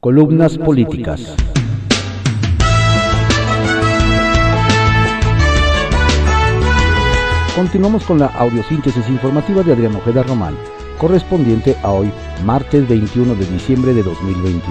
Columnas 0.00 0.56
políticas. 0.56 1.34
Continuamos 7.56 8.04
con 8.04 8.20
la 8.20 8.26
audiosíntesis 8.26 9.08
informativa 9.08 9.64
de 9.64 9.72
Adrián 9.72 9.96
Ojeda 9.96 10.22
Román, 10.22 10.54
correspondiente 10.98 11.76
a 11.82 11.90
hoy, 11.90 12.12
martes 12.44 12.88
21 12.88 13.34
de 13.34 13.44
diciembre 13.46 13.92
de 13.92 14.04
2021. 14.04 14.62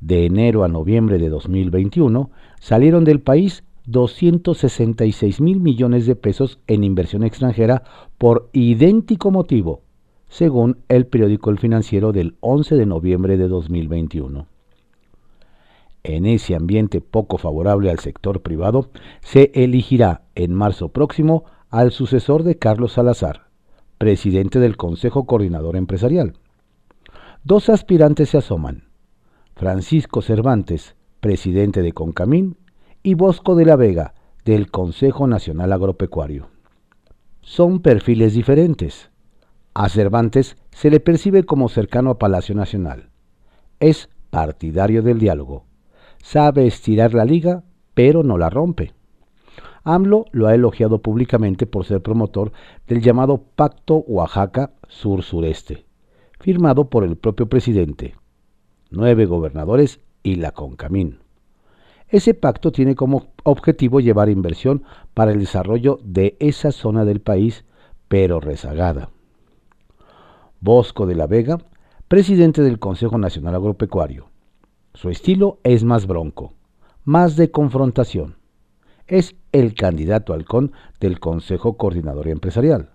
De 0.00 0.26
enero 0.26 0.64
a 0.64 0.68
noviembre 0.68 1.18
de 1.18 1.28
2021 1.28 2.30
salieron 2.60 3.04
del 3.04 3.20
país 3.20 3.64
266 3.86 5.40
mil 5.40 5.60
millones 5.60 6.06
de 6.06 6.16
pesos 6.16 6.58
en 6.66 6.84
inversión 6.84 7.22
extranjera 7.24 7.84
por 8.18 8.50
idéntico 8.52 9.30
motivo, 9.30 9.82
según 10.28 10.78
el 10.88 11.06
periódico 11.06 11.50
El 11.50 11.58
Financiero 11.58 12.12
del 12.12 12.36
11 12.40 12.76
de 12.76 12.86
noviembre 12.86 13.36
de 13.36 13.48
2021 13.48 14.46
en 16.04 16.26
ese 16.26 16.54
ambiente 16.54 17.00
poco 17.00 17.38
favorable 17.38 17.90
al 17.90 17.98
sector 17.98 18.42
privado, 18.42 18.90
se 19.22 19.50
elegirá 19.54 20.22
en 20.34 20.54
marzo 20.54 20.90
próximo 20.90 21.44
al 21.70 21.90
sucesor 21.90 22.44
de 22.44 22.56
Carlos 22.58 22.92
Salazar, 22.92 23.43
presidente 23.98 24.60
del 24.60 24.76
Consejo 24.76 25.26
Coordinador 25.26 25.76
Empresarial. 25.76 26.34
Dos 27.42 27.68
aspirantes 27.68 28.30
se 28.30 28.38
asoman, 28.38 28.84
Francisco 29.54 30.22
Cervantes, 30.22 30.96
presidente 31.20 31.82
de 31.82 31.92
Concamín, 31.92 32.56
y 33.02 33.14
Bosco 33.14 33.54
de 33.54 33.66
la 33.66 33.76
Vega, 33.76 34.14
del 34.44 34.70
Consejo 34.70 35.26
Nacional 35.26 35.72
Agropecuario. 35.72 36.48
Son 37.42 37.80
perfiles 37.80 38.34
diferentes. 38.34 39.10
A 39.74 39.88
Cervantes 39.88 40.56
se 40.70 40.90
le 40.90 41.00
percibe 41.00 41.44
como 41.44 41.68
cercano 41.68 42.10
a 42.10 42.18
Palacio 42.18 42.54
Nacional. 42.54 43.10
Es 43.80 44.08
partidario 44.30 45.02
del 45.02 45.18
diálogo 45.18 45.66
sabe 46.24 46.66
estirar 46.66 47.12
la 47.12 47.26
liga, 47.26 47.64
pero 47.92 48.22
no 48.22 48.38
la 48.38 48.48
rompe. 48.48 48.94
AMLO 49.84 50.24
lo 50.32 50.46
ha 50.46 50.54
elogiado 50.54 50.98
públicamente 50.98 51.66
por 51.66 51.84
ser 51.84 52.02
promotor 52.02 52.52
del 52.88 53.02
llamado 53.02 53.42
Pacto 53.54 53.96
Oaxaca 54.06 54.72
Sur-Sureste, 54.88 55.84
firmado 56.40 56.88
por 56.88 57.04
el 57.04 57.16
propio 57.16 57.48
presidente, 57.48 58.16
nueve 58.90 59.26
gobernadores 59.26 60.00
y 60.22 60.36
la 60.36 60.52
Concamín. 60.52 61.18
Ese 62.08 62.32
pacto 62.32 62.72
tiene 62.72 62.94
como 62.94 63.26
objetivo 63.42 64.00
llevar 64.00 64.28
inversión 64.28 64.84
para 65.12 65.32
el 65.32 65.40
desarrollo 65.40 65.98
de 66.02 66.36
esa 66.38 66.72
zona 66.72 67.04
del 67.04 67.20
país, 67.20 67.64
pero 68.08 68.40
rezagada. 68.40 69.10
Bosco 70.60 71.06
de 71.06 71.14
la 71.14 71.26
Vega, 71.26 71.58
presidente 72.08 72.62
del 72.62 72.78
Consejo 72.78 73.18
Nacional 73.18 73.54
Agropecuario, 73.56 74.28
su 74.94 75.10
estilo 75.10 75.58
es 75.64 75.84
más 75.84 76.06
bronco, 76.06 76.54
más 77.04 77.36
de 77.36 77.50
confrontación. 77.50 78.36
Es 79.06 79.36
el 79.52 79.74
candidato 79.74 80.32
halcón 80.32 80.72
del 80.98 81.20
Consejo 81.20 81.76
Coordinador 81.76 82.26
Empresarial, 82.28 82.92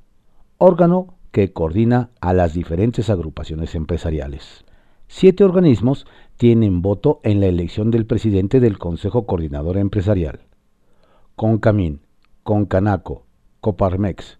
órgano 0.57 1.19
que 1.31 1.53
coordina 1.53 2.09
a 2.19 2.33
las 2.33 2.55
diferentes 2.55 3.11
agrupaciones 3.11 3.75
empresariales. 3.75 4.65
Siete 5.07 5.43
organismos 5.43 6.07
tienen 6.37 6.81
voto 6.81 7.19
en 7.23 7.39
la 7.39 7.45
elección 7.45 7.91
del 7.91 8.07
presidente 8.07 8.59
del 8.59 8.79
Consejo 8.79 9.27
Coordinador 9.27 9.77
Empresarial. 9.77 10.39
Concamín, 11.35 12.01
Concanaco, 12.41 13.25
Coparmex, 13.61 14.39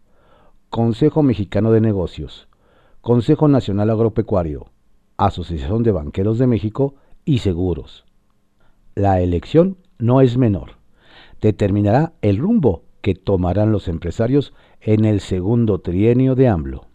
Consejo 0.72 1.22
Mexicano 1.22 1.72
de 1.72 1.82
Negocios, 1.82 2.48
Consejo 3.02 3.48
Nacional 3.48 3.92
Agropecuario, 3.92 4.72
Asociación 5.18 5.84
de 5.84 5.92
Banqueros 5.92 6.40
de 6.40 6.48
México 6.48 6.96
y 7.26 7.40
seguros. 7.40 8.06
La 8.96 9.22
elección 9.22 9.78
no 10.00 10.22
es 10.22 10.36
menor. 10.36 10.79
Determinará 11.42 12.14
el 12.22 12.38
rumbo 12.38 12.84
que 13.02 13.16
tomarán 13.16 13.72
los 13.72 13.88
empresarios 13.88 14.54
en 14.82 15.06
el 15.06 15.20
segundo 15.20 15.80
trienio 15.80 16.36
de 16.36 16.48
AMLO. 16.48 16.86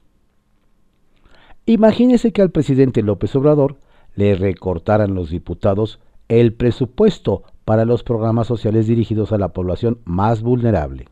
Imagínese 1.66 2.32
que 2.32 2.42
al 2.42 2.50
presidente 2.50 3.02
López 3.02 3.34
Obrador 3.36 3.78
le 4.14 4.34
recortaran 4.34 5.14
los 5.14 5.30
diputados 5.30 5.98
el 6.28 6.52
presupuesto 6.52 7.42
para 7.64 7.84
los 7.84 8.02
programas 8.02 8.46
sociales 8.46 8.86
dirigidos 8.86 9.32
a 9.32 9.38
la 9.38 9.52
población 9.52 9.98
más 10.04 10.42
vulnerable 10.42 11.06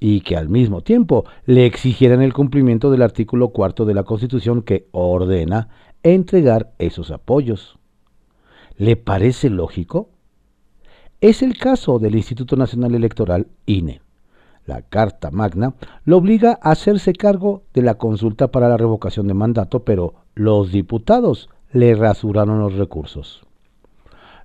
y 0.00 0.20
que 0.20 0.36
al 0.36 0.48
mismo 0.48 0.80
tiempo 0.80 1.24
le 1.46 1.66
exigieran 1.66 2.22
el 2.22 2.32
cumplimiento 2.32 2.90
del 2.90 3.02
artículo 3.02 3.50
cuarto 3.50 3.84
de 3.84 3.94
la 3.94 4.02
Constitución 4.02 4.62
que 4.62 4.88
ordena 4.92 5.68
entregar 6.02 6.72
esos 6.78 7.10
apoyos. 7.10 7.78
¿Le 8.76 8.96
parece 8.96 9.50
lógico? 9.50 10.10
Es 11.24 11.40
el 11.40 11.56
caso 11.56 11.98
del 11.98 12.16
Instituto 12.16 12.54
Nacional 12.54 12.94
Electoral, 12.94 13.46
INE. 13.64 14.02
La 14.66 14.82
Carta 14.82 15.30
Magna 15.30 15.72
lo 16.04 16.18
obliga 16.18 16.58
a 16.60 16.72
hacerse 16.72 17.14
cargo 17.14 17.62
de 17.72 17.80
la 17.80 17.94
consulta 17.94 18.48
para 18.48 18.68
la 18.68 18.76
revocación 18.76 19.26
de 19.26 19.32
mandato, 19.32 19.84
pero 19.84 20.12
los 20.34 20.70
diputados 20.70 21.48
le 21.72 21.94
rasuraron 21.94 22.58
los 22.58 22.74
recursos. 22.74 23.46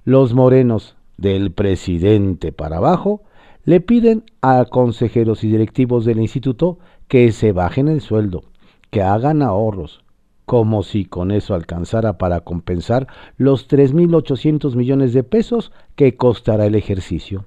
Los 0.06 0.34
morenos, 0.34 0.95
del 1.17 1.51
presidente 1.51 2.53
para 2.53 2.78
abajo, 2.78 3.23
le 3.66 3.81
piden 3.81 4.23
a 4.41 4.63
consejeros 4.63 5.44
y 5.44 5.51
directivos 5.51 6.06
del 6.06 6.22
instituto 6.22 6.79
que 7.09 7.34
se 7.34 7.51
bajen 7.51 7.90
el 7.90 8.00
sueldo, 8.00 8.46
que 8.90 9.01
hagan 9.01 9.41
ahorros, 9.41 10.06
como 10.49 10.81
si 10.81 11.05
con 11.05 11.29
eso 11.29 11.53
alcanzara 11.53 12.17
para 12.17 12.40
compensar 12.40 13.05
los 13.37 13.69
3.800 13.69 14.73
millones 14.73 15.13
de 15.13 15.22
pesos 15.22 15.72
que 15.96 16.17
costará 16.17 16.66
el 16.66 16.73
ejercicio. 16.73 17.46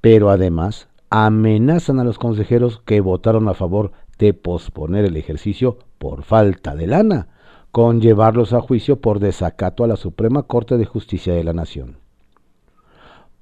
Pero 0.00 0.30
además 0.30 0.88
amenazan 1.10 2.00
a 2.00 2.04
los 2.04 2.18
consejeros 2.18 2.80
que 2.86 3.02
votaron 3.02 3.46
a 3.46 3.52
favor 3.52 3.92
de 4.18 4.32
posponer 4.32 5.04
el 5.04 5.18
ejercicio 5.18 5.80
por 5.98 6.22
falta 6.22 6.74
de 6.74 6.86
lana, 6.86 7.28
con 7.72 8.00
llevarlos 8.00 8.54
a 8.54 8.62
juicio 8.62 9.02
por 9.02 9.18
desacato 9.18 9.84
a 9.84 9.86
la 9.86 9.96
Suprema 9.96 10.44
Corte 10.44 10.78
de 10.78 10.86
Justicia 10.86 11.34
de 11.34 11.44
la 11.44 11.52
Nación. 11.52 11.98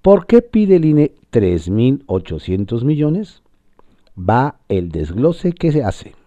¿Por 0.02 0.26
qué 0.26 0.42
pide 0.42 0.74
el 0.74 0.86
INE 0.86 1.12
3.800 1.30 2.82
millones? 2.82 3.44
Va 4.18 4.56
el 4.68 4.90
desglose 4.90 5.52
que 5.52 5.70
se 5.70 5.84
hace. 5.84 6.19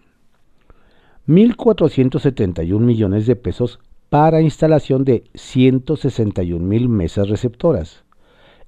1.471 1.26 2.78
millones 2.80 3.26
de 3.26 3.34
pesos 3.34 3.80
para 4.10 4.42
instalación 4.42 5.04
de 5.04 5.24
161 5.34 6.62
mil 6.64 6.90
mesas 6.90 7.30
receptoras, 7.30 8.04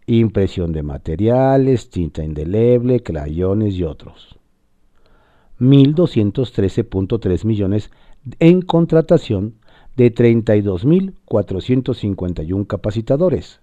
impresión 0.06 0.72
de 0.72 0.82
materiales, 0.82 1.90
tinta 1.90 2.24
indeleble, 2.24 3.02
crayones 3.02 3.74
y 3.74 3.84
otros. 3.84 4.38
1.213.3 5.60 7.44
millones 7.44 7.90
en 8.38 8.62
contratación 8.62 9.56
de 9.96 10.14
32.451 10.14 12.66
capacitadores, 12.66 13.60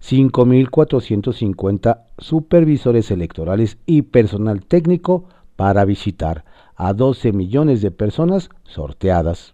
5.450 0.00 2.04
supervisores 2.16 3.10
electorales 3.10 3.76
y 3.84 4.00
personal 4.02 4.64
técnico 4.64 5.24
para 5.56 5.84
visitar 5.84 6.44
a 6.82 6.92
12 6.94 7.32
millones 7.32 7.80
de 7.80 7.92
personas 7.92 8.50
sorteadas. 8.64 9.52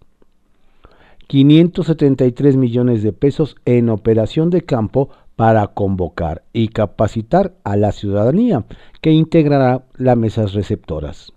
573 1.27 2.57
millones 2.57 3.03
de 3.03 3.13
pesos 3.13 3.55
en 3.65 3.89
operación 3.89 4.49
de 4.49 4.63
campo 4.63 5.09
para 5.35 5.67
convocar 5.67 6.43
y 6.53 6.69
capacitar 6.69 7.53
a 7.63 7.75
la 7.75 7.91
ciudadanía 7.91 8.65
que 9.01 9.11
integrará 9.11 9.85
las 9.95 10.17
mesas 10.17 10.53
receptoras. 10.53 11.31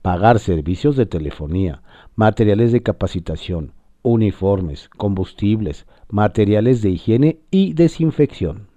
Pagar 0.00 0.38
servicios 0.38 0.94
de 0.94 1.06
telefonía, 1.06 1.82
materiales 2.14 2.70
de 2.70 2.84
capacitación, 2.84 3.72
uniformes, 4.02 4.88
combustibles, 4.90 5.86
materiales 6.08 6.82
de 6.82 6.90
higiene 6.90 7.40
y 7.50 7.72
desinfección. 7.72 8.68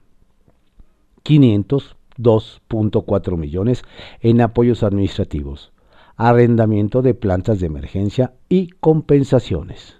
502.4 1.24 3.38
millones 3.38 3.84
en 4.20 4.42
apoyos 4.42 4.82
administrativos, 4.82 5.73
arrendamiento 6.24 7.02
de 7.02 7.16
plantas 7.16 7.60
de 7.60 7.66
emergencia 7.66 8.34
y 8.48 8.68
compensaciones. 8.80 9.98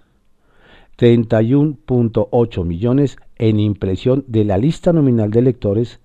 31.8 0.96 2.64
millones 2.64 3.18
en 3.36 3.60
impresión 3.60 4.24
de 4.26 4.44
la 4.44 4.56
lista 4.56 4.94
nominal 4.94 5.30
de 5.30 5.40
electores, 5.40 6.00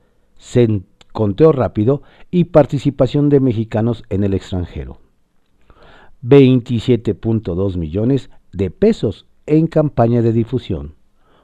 conteo 1.13 1.54
rápido 1.54 2.01
y 2.31 2.45
participación 2.45 3.30
de 3.30 3.39
mexicanos 3.39 4.04
en 4.10 4.25
el 4.25 4.33
extranjero. 4.33 5.00
27.2 6.21 7.77
millones 7.77 8.30
de 8.51 8.71
pesos 8.71 9.25
en 9.45 9.68
campaña 9.68 10.21
de 10.21 10.33
difusión, 10.33 10.95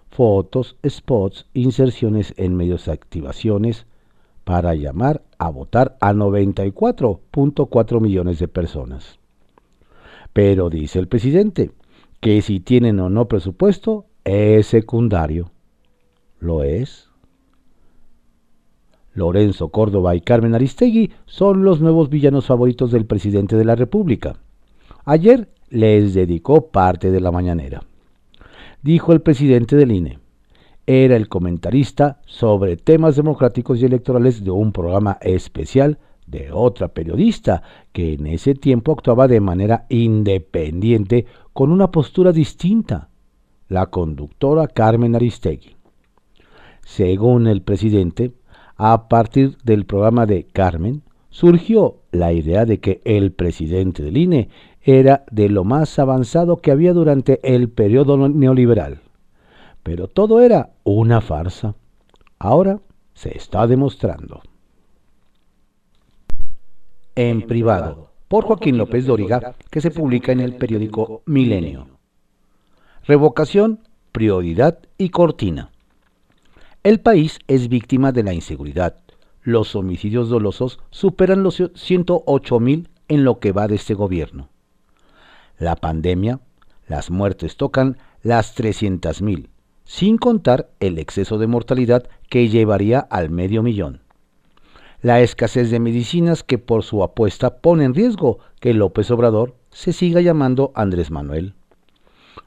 fotos, 0.09 0.75
spots, 0.85 1.45
inserciones 1.53 2.33
en 2.35 2.57
medios 2.57 2.87
de 2.87 2.91
activaciones 2.91 3.85
para 4.45 4.75
llamar 4.75 5.23
a 5.37 5.49
votar 5.49 5.97
a 5.99 6.13
94.4 6.13 7.99
millones 7.99 8.39
de 8.39 8.47
personas. 8.47 9.19
Pero 10.31 10.69
dice 10.69 10.99
el 10.99 11.09
presidente, 11.09 11.71
que 12.21 12.41
si 12.41 12.59
tienen 12.61 12.99
o 12.99 13.09
no 13.09 13.27
presupuesto 13.27 14.05
es 14.23 14.67
secundario. 14.67 15.51
¿Lo 16.39 16.63
es? 16.63 17.09
Lorenzo 19.13 19.69
Córdoba 19.69 20.15
y 20.15 20.21
Carmen 20.21 20.55
Aristegui 20.55 21.11
son 21.25 21.63
los 21.63 21.81
nuevos 21.81 22.09
villanos 22.09 22.45
favoritos 22.45 22.91
del 22.91 23.05
presidente 23.05 23.55
de 23.55 23.65
la 23.65 23.75
República. 23.75 24.35
Ayer 25.05 25.49
les 25.69 26.13
dedicó 26.13 26.67
parte 26.67 27.11
de 27.11 27.21
la 27.21 27.31
mañanera. 27.31 27.83
Dijo 28.81 29.13
el 29.13 29.21
presidente 29.21 29.75
del 29.75 29.91
INE. 29.91 30.19
Era 30.87 31.15
el 31.15 31.27
comentarista 31.27 32.21
sobre 32.25 32.77
temas 32.77 33.15
democráticos 33.15 33.81
y 33.81 33.85
electorales 33.85 34.43
de 34.43 34.51
un 34.51 34.71
programa 34.71 35.17
especial 35.21 35.97
de 36.27 36.51
otra 36.51 36.89
periodista 36.89 37.63
que 37.91 38.13
en 38.13 38.27
ese 38.27 38.53
tiempo 38.53 38.91
actuaba 38.91 39.27
de 39.27 39.39
manera 39.39 39.85
independiente 39.89 41.25
con 41.53 41.71
una 41.71 41.91
postura 41.91 42.31
distinta, 42.31 43.09
la 43.67 43.87
conductora 43.87 44.67
Carmen 44.67 45.15
Aristegui. 45.15 45.75
Según 46.83 47.47
el 47.47 47.63
presidente, 47.63 48.33
a 48.75 49.07
partir 49.07 49.57
del 49.63 49.85
programa 49.85 50.25
de 50.27 50.45
Carmen, 50.45 51.01
surgió 51.29 52.01
la 52.11 52.31
idea 52.31 52.65
de 52.65 52.79
que 52.79 53.01
el 53.05 53.31
presidente 53.31 54.03
del 54.03 54.17
INE 54.17 54.49
era 54.81 55.25
de 55.31 55.49
lo 55.49 55.63
más 55.63 55.97
avanzado 55.97 56.57
que 56.57 56.71
había 56.71 56.93
durante 56.93 57.39
el 57.43 57.69
periodo 57.69 58.29
neoliberal. 58.29 59.01
Pero 59.85 60.07
todo 60.07 60.41
era 60.41 60.71
una 60.83 61.21
farsa. 61.21 61.75
Ahora 62.39 62.79
se 63.13 63.37
está 63.37 63.67
demostrando. 63.67 64.41
En 67.13 67.43
privado 67.43 68.09
por 68.27 68.45
Joaquín 68.45 68.79
López 68.79 69.05
Dóriga, 69.05 69.53
que 69.69 69.81
se 69.81 69.91
publica 69.91 70.31
en 70.31 70.39
el 70.39 70.55
periódico 70.55 71.21
Milenio. 71.27 71.85
Revocación, 73.03 73.81
prioridad 74.11 74.79
y 74.97 75.09
cortina. 75.09 75.69
El 76.81 76.99
país 76.99 77.37
es 77.47 77.69
víctima 77.69 78.11
de 78.11 78.23
la 78.23 78.33
inseguridad. 78.33 78.97
Los 79.43 79.75
homicidios 79.75 80.29
dolosos 80.29 80.79
superan 80.89 81.43
los 81.43 81.61
108 81.75 82.59
mil 82.59 82.89
en 83.07 83.23
lo 83.23 83.37
que 83.37 83.51
va 83.51 83.67
de 83.67 83.75
este 83.75 83.93
gobierno. 83.93 84.49
La 85.59 85.75
pandemia, 85.75 86.39
las 86.87 87.11
muertes 87.11 87.55
tocan 87.55 87.99
las 88.23 88.55
300 88.55 89.21
mil, 89.21 89.51
sin 89.85 90.17
contar 90.17 90.69
el 90.79 90.99
exceso 90.99 91.37
de 91.37 91.47
mortalidad 91.47 92.09
que 92.29 92.49
llevaría 92.49 92.99
al 92.99 93.29
medio 93.29 93.63
millón 93.63 94.01
la 95.05 95.21
escasez 95.21 95.69
de 95.69 95.79
medicinas 95.79 96.41
que 96.41 96.57
por 96.57 96.81
su 96.81 97.03
apuesta 97.03 97.57
pone 97.57 97.83
en 97.83 97.93
riesgo 97.93 98.39
que 98.59 98.73
López 98.73 99.11
Obrador 99.11 99.53
se 99.69 99.93
siga 99.93 100.19
llamando 100.19 100.71
Andrés 100.73 101.11
Manuel. 101.11 101.53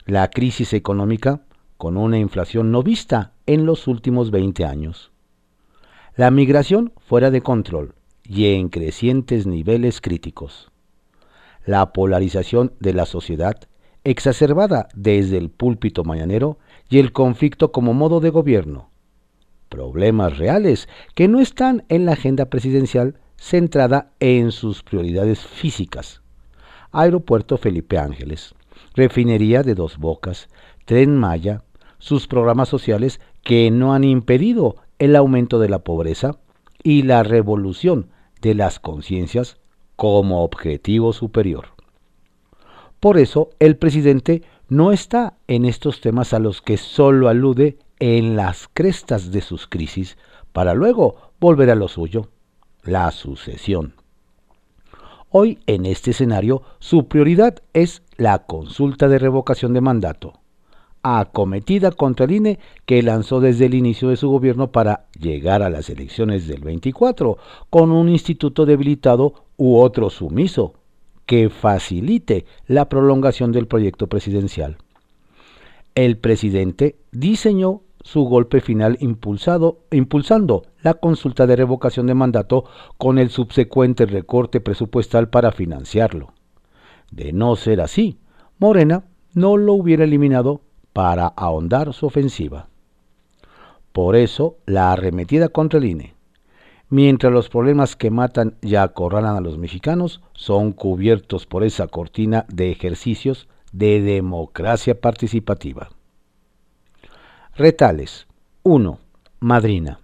La 0.06 0.28
crisis 0.28 0.72
económica 0.72 1.42
con 1.76 1.96
una 1.96 2.18
inflación 2.18 2.72
no 2.72 2.82
vista 2.82 3.30
en 3.46 3.64
los 3.64 3.86
últimos 3.86 4.32
20 4.32 4.64
años. 4.64 5.12
La 6.16 6.32
migración 6.32 6.92
fuera 6.96 7.30
de 7.30 7.42
control 7.42 7.94
y 8.24 8.46
en 8.46 8.70
crecientes 8.70 9.46
niveles 9.46 10.00
críticos. 10.00 10.72
La 11.64 11.92
polarización 11.92 12.72
de 12.80 12.92
la 12.92 13.06
sociedad 13.06 13.54
exacerbada 14.02 14.88
desde 14.96 15.38
el 15.38 15.48
púlpito 15.48 16.02
mañanero 16.02 16.58
y 16.88 16.98
el 16.98 17.12
conflicto 17.12 17.72
como 17.72 17.94
modo 17.94 18.20
de 18.20 18.30
gobierno, 18.30 18.90
problemas 19.68 20.38
reales 20.38 20.88
que 21.14 21.28
no 21.28 21.40
están 21.40 21.84
en 21.88 22.06
la 22.06 22.12
agenda 22.12 22.46
presidencial 22.46 23.18
centrada 23.36 24.10
en 24.20 24.52
sus 24.52 24.82
prioridades 24.82 25.40
físicas. 25.40 26.22
Aeropuerto 26.90 27.58
Felipe 27.58 27.98
Ángeles, 27.98 28.54
refinería 28.94 29.62
de 29.62 29.74
dos 29.74 29.98
bocas, 29.98 30.48
tren 30.84 31.16
Maya, 31.16 31.62
sus 31.98 32.26
programas 32.26 32.68
sociales 32.68 33.20
que 33.42 33.70
no 33.70 33.92
han 33.92 34.04
impedido 34.04 34.76
el 34.98 35.16
aumento 35.16 35.58
de 35.58 35.68
la 35.68 35.80
pobreza 35.80 36.38
y 36.82 37.02
la 37.02 37.22
revolución 37.22 38.10
de 38.40 38.54
las 38.54 38.78
conciencias 38.78 39.58
como 39.96 40.42
objetivo 40.42 41.12
superior. 41.12 41.66
Por 43.00 43.18
eso 43.18 43.50
el 43.58 43.76
presidente 43.76 44.42
no 44.68 44.92
está 44.92 45.38
en 45.46 45.64
estos 45.64 46.00
temas 46.00 46.34
a 46.34 46.38
los 46.38 46.60
que 46.60 46.76
solo 46.76 47.28
alude 47.28 47.78
en 48.00 48.36
las 48.36 48.68
crestas 48.72 49.32
de 49.32 49.40
sus 49.40 49.66
crisis 49.66 50.18
para 50.52 50.74
luego 50.74 51.32
volver 51.40 51.70
a 51.70 51.74
lo 51.74 51.88
suyo, 51.88 52.28
la 52.82 53.10
sucesión. 53.10 53.94
Hoy 55.30 55.58
en 55.66 55.86
este 55.86 56.10
escenario 56.10 56.62
su 56.78 57.08
prioridad 57.08 57.62
es 57.72 58.02
la 58.16 58.40
consulta 58.40 59.08
de 59.08 59.18
revocación 59.18 59.72
de 59.72 59.80
mandato, 59.80 60.34
acometida 61.02 61.90
contra 61.90 62.26
el 62.26 62.32
INE 62.32 62.58
que 62.84 63.02
lanzó 63.02 63.40
desde 63.40 63.66
el 63.66 63.74
inicio 63.74 64.08
de 64.08 64.16
su 64.16 64.28
gobierno 64.28 64.70
para 64.70 65.06
llegar 65.18 65.62
a 65.62 65.70
las 65.70 65.88
elecciones 65.90 66.46
del 66.46 66.60
24 66.60 67.38
con 67.70 67.90
un 67.90 68.08
instituto 68.08 68.66
debilitado 68.66 69.34
u 69.56 69.78
otro 69.78 70.10
sumiso 70.10 70.74
que 71.28 71.50
facilite 71.50 72.46
la 72.66 72.88
prolongación 72.88 73.52
del 73.52 73.66
proyecto 73.66 74.06
presidencial. 74.06 74.78
El 75.94 76.16
presidente 76.16 76.96
diseñó 77.12 77.82
su 78.00 78.22
golpe 78.22 78.62
final 78.62 78.96
impulsado, 79.00 79.80
impulsando 79.90 80.62
la 80.80 80.94
consulta 80.94 81.46
de 81.46 81.54
revocación 81.54 82.06
de 82.06 82.14
mandato 82.14 82.64
con 82.96 83.18
el 83.18 83.28
subsecuente 83.28 84.06
recorte 84.06 84.62
presupuestal 84.62 85.28
para 85.28 85.52
financiarlo. 85.52 86.32
De 87.10 87.34
no 87.34 87.56
ser 87.56 87.82
así, 87.82 88.16
Morena 88.58 89.04
no 89.34 89.58
lo 89.58 89.74
hubiera 89.74 90.04
eliminado 90.04 90.62
para 90.94 91.26
ahondar 91.26 91.92
su 91.92 92.06
ofensiva. 92.06 92.68
Por 93.92 94.16
eso, 94.16 94.56
la 94.64 94.92
arremetida 94.92 95.50
contra 95.50 95.78
el 95.78 95.84
INE. 95.84 96.14
Mientras 96.90 97.30
los 97.30 97.50
problemas 97.50 97.96
que 97.96 98.10
matan 98.10 98.54
y 98.62 98.76
acorralan 98.76 99.36
a 99.36 99.40
los 99.42 99.58
mexicanos 99.58 100.22
son 100.32 100.72
cubiertos 100.72 101.44
por 101.44 101.62
esa 101.62 101.86
cortina 101.86 102.46
de 102.48 102.70
ejercicios 102.70 103.46
de 103.72 104.00
democracia 104.00 104.98
participativa. 104.98 105.90
Retales. 107.56 108.26
1. 108.62 108.98
Madrina. 109.40 110.00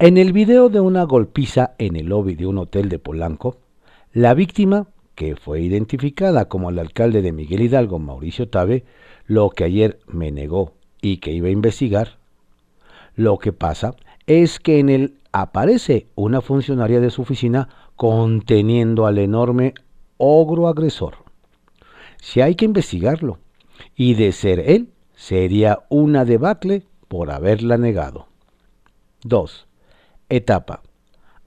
En 0.00 0.18
el 0.18 0.32
video 0.32 0.70
de 0.70 0.80
una 0.80 1.04
golpiza 1.04 1.74
en 1.78 1.94
el 1.94 2.06
lobby 2.06 2.34
de 2.34 2.46
un 2.46 2.58
hotel 2.58 2.88
de 2.88 2.98
Polanco, 2.98 3.58
la 4.12 4.34
víctima, 4.34 4.88
que 5.14 5.36
fue 5.36 5.60
identificada 5.60 6.46
como 6.46 6.70
el 6.70 6.80
alcalde 6.80 7.22
de 7.22 7.32
Miguel 7.32 7.60
Hidalgo, 7.60 8.00
Mauricio 8.00 8.48
Tabe, 8.48 8.84
lo 9.26 9.50
que 9.50 9.64
ayer 9.64 10.00
me 10.08 10.32
negó 10.32 10.72
y 11.00 11.18
que 11.18 11.30
iba 11.30 11.46
a 11.46 11.52
investigar, 11.52 12.18
lo 13.14 13.38
que 13.38 13.52
pasa 13.52 13.94
es 14.26 14.58
que 14.58 14.78
en 14.78 14.88
él 14.88 15.19
aparece 15.32 16.08
una 16.14 16.40
funcionaria 16.40 17.00
de 17.00 17.10
su 17.10 17.22
oficina 17.22 17.68
conteniendo 17.96 19.06
al 19.06 19.18
enorme 19.18 19.74
ogro 20.16 20.68
agresor. 20.68 21.16
si 22.20 22.40
hay 22.42 22.54
que 22.54 22.66
investigarlo. 22.66 23.38
Y 23.96 24.14
de 24.14 24.32
ser 24.32 24.60
él, 24.60 24.90
sería 25.14 25.80
una 25.88 26.24
debacle 26.26 26.84
por 27.08 27.30
haberla 27.30 27.78
negado. 27.78 28.26
2. 29.24 29.66
Etapa. 30.28 30.82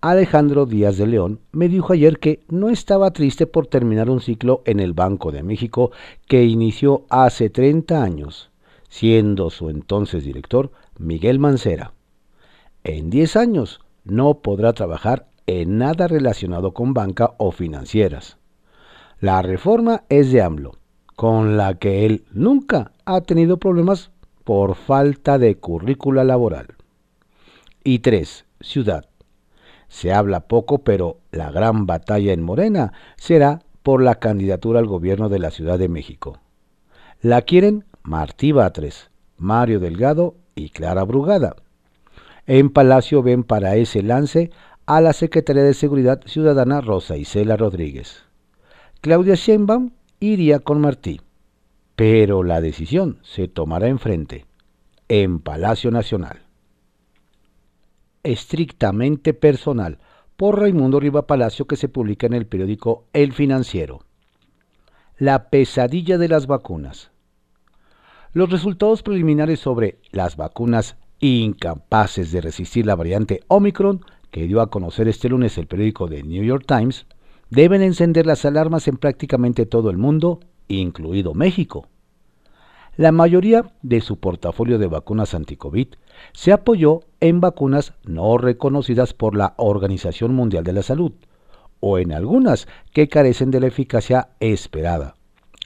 Alejandro 0.02 0.66
Díaz 0.66 0.98
de 0.98 1.08
León 1.08 1.40
me 1.54 1.70
dijo 1.70 1.94
ayer 1.94 2.20
que 2.20 2.44
no 2.50 2.70
estaba 2.70 3.12
triste 3.12 3.48
por 3.48 3.68
terminar 3.68 4.10
un 4.10 4.20
ciclo 4.20 4.62
en 4.66 4.80
el 4.80 4.94
Banco 4.94 5.32
de 5.32 5.44
México 5.44 5.92
que 6.28 6.44
inició 6.44 7.06
hace 7.10 7.50
30 7.50 8.04
años, 8.04 8.50
siendo 8.90 9.50
su 9.50 9.70
entonces 9.70 10.26
director 10.26 10.72
Miguel 10.98 11.40
Mancera. 11.40 11.93
En 12.84 13.10
10 13.10 13.36
años 13.38 13.80
no 14.04 14.40
podrá 14.42 14.74
trabajar 14.74 15.28
en 15.48 15.78
nada 15.78 16.08
relacionado 16.08 16.74
con 16.74 16.94
banca 16.94 17.34
o 17.38 17.52
financieras. 17.52 18.38
La 19.20 19.42
reforma 19.42 20.04
es 20.10 20.32
de 20.32 20.42
AMLO, 20.42 20.74
con 21.16 21.56
la 21.56 21.76
que 21.76 22.06
él 22.06 22.26
nunca 22.32 22.92
ha 23.06 23.22
tenido 23.22 23.58
problemas 23.58 24.12
por 24.44 24.76
falta 24.76 25.38
de 25.38 25.56
currícula 25.56 26.26
laboral. 26.26 26.76
Y 27.86 28.00
3. 28.00 28.46
Ciudad. 28.60 29.06
Se 29.88 30.12
habla 30.12 30.42
poco, 30.48 30.80
pero 30.80 31.20
la 31.32 31.52
gran 31.52 31.86
batalla 31.86 32.34
en 32.34 32.42
Morena 32.42 32.92
será 33.16 33.62
por 33.84 34.02
la 34.02 34.16
candidatura 34.16 34.80
al 34.80 34.88
gobierno 34.88 35.30
de 35.30 35.40
la 35.40 35.52
Ciudad 35.52 35.80
de 35.80 35.88
México. 35.88 36.40
La 37.22 37.44
quieren 37.44 37.86
Martí 38.04 38.52
Batres, 38.52 39.10
Mario 39.38 39.80
Delgado 39.80 40.36
y 40.56 40.70
Clara 40.70 41.04
Brugada. 41.04 41.56
En 42.46 42.70
Palacio 42.70 43.24
ven 43.24 43.44
para 43.44 43.76
ese 43.76 44.04
lance 44.04 44.52
a 44.86 45.02
la 45.02 45.14
Secretaría 45.14 45.64
de 45.64 45.74
Seguridad 45.74 46.22
Ciudadana 46.26 46.82
Rosa 46.82 47.18
Isela 47.18 47.56
Rodríguez. 47.56 48.24
Claudia 49.02 49.36
Sheinbaum 49.36 49.92
iría 50.20 50.60
con 50.60 50.82
Martí, 50.82 51.22
pero 51.96 52.44
la 52.44 52.62
decisión 52.62 53.20
se 53.24 53.48
tomará 53.48 53.88
enfrente, 53.88 54.46
en 55.08 55.40
Palacio 55.40 55.92
Nacional 55.92 56.44
estrictamente 58.24 59.34
personal 59.34 60.00
por 60.38 60.60
Raimundo 60.60 61.00
Riva 61.00 61.28
Palacio 61.28 61.68
que 61.68 61.76
se 61.76 61.90
publica 61.90 62.26
en 62.26 62.34
el 62.34 62.48
periódico 62.48 63.06
El 63.14 63.34
Financiero. 63.34 64.02
La 65.18 65.50
pesadilla 65.50 66.18
de 66.18 66.28
las 66.28 66.48
vacunas. 66.48 67.12
Los 68.32 68.50
resultados 68.50 69.04
preliminares 69.04 69.60
sobre 69.60 70.00
las 70.12 70.38
vacunas 70.38 70.98
incapaces 71.20 72.32
de 72.32 72.42
resistir 72.42 72.86
la 72.86 72.96
variante 72.96 73.42
Omicron 73.48 74.02
que 74.32 74.48
dio 74.48 74.62
a 74.62 74.70
conocer 74.70 75.08
este 75.08 75.30
lunes 75.30 75.58
el 75.58 75.68
periódico 75.68 76.08
The 76.08 76.24
New 76.24 76.44
York 76.44 76.66
Times 76.68 77.06
deben 77.50 77.84
encender 77.84 78.26
las 78.26 78.46
alarmas 78.46 78.88
en 78.88 78.98
prácticamente 78.98 79.68
todo 79.68 79.92
el 79.92 79.98
mundo, 79.98 80.40
incluido 80.68 81.36
México. 81.36 81.88
La 82.98 83.12
mayoría 83.12 83.72
de 83.82 84.02
su 84.02 84.18
portafolio 84.18 84.80
de 84.80 84.88
vacunas 84.88 85.34
anti-COVID 85.34 85.88
se 86.34 86.52
apoyó 86.52 87.02
en 87.20 87.42
vacunas 87.42 87.94
no 88.04 88.38
reconocidas 88.38 89.14
por 89.14 89.36
la 89.36 89.54
Organización 89.58 90.34
Mundial 90.34 90.64
de 90.64 90.74
la 90.74 90.84
Salud, 90.84 91.14
o 91.80 92.00
en 92.00 92.12
algunas 92.12 92.68
que 92.92 93.08
carecen 93.08 93.52
de 93.52 93.60
la 93.60 93.68
eficacia 93.68 94.30
esperada, 94.40 95.16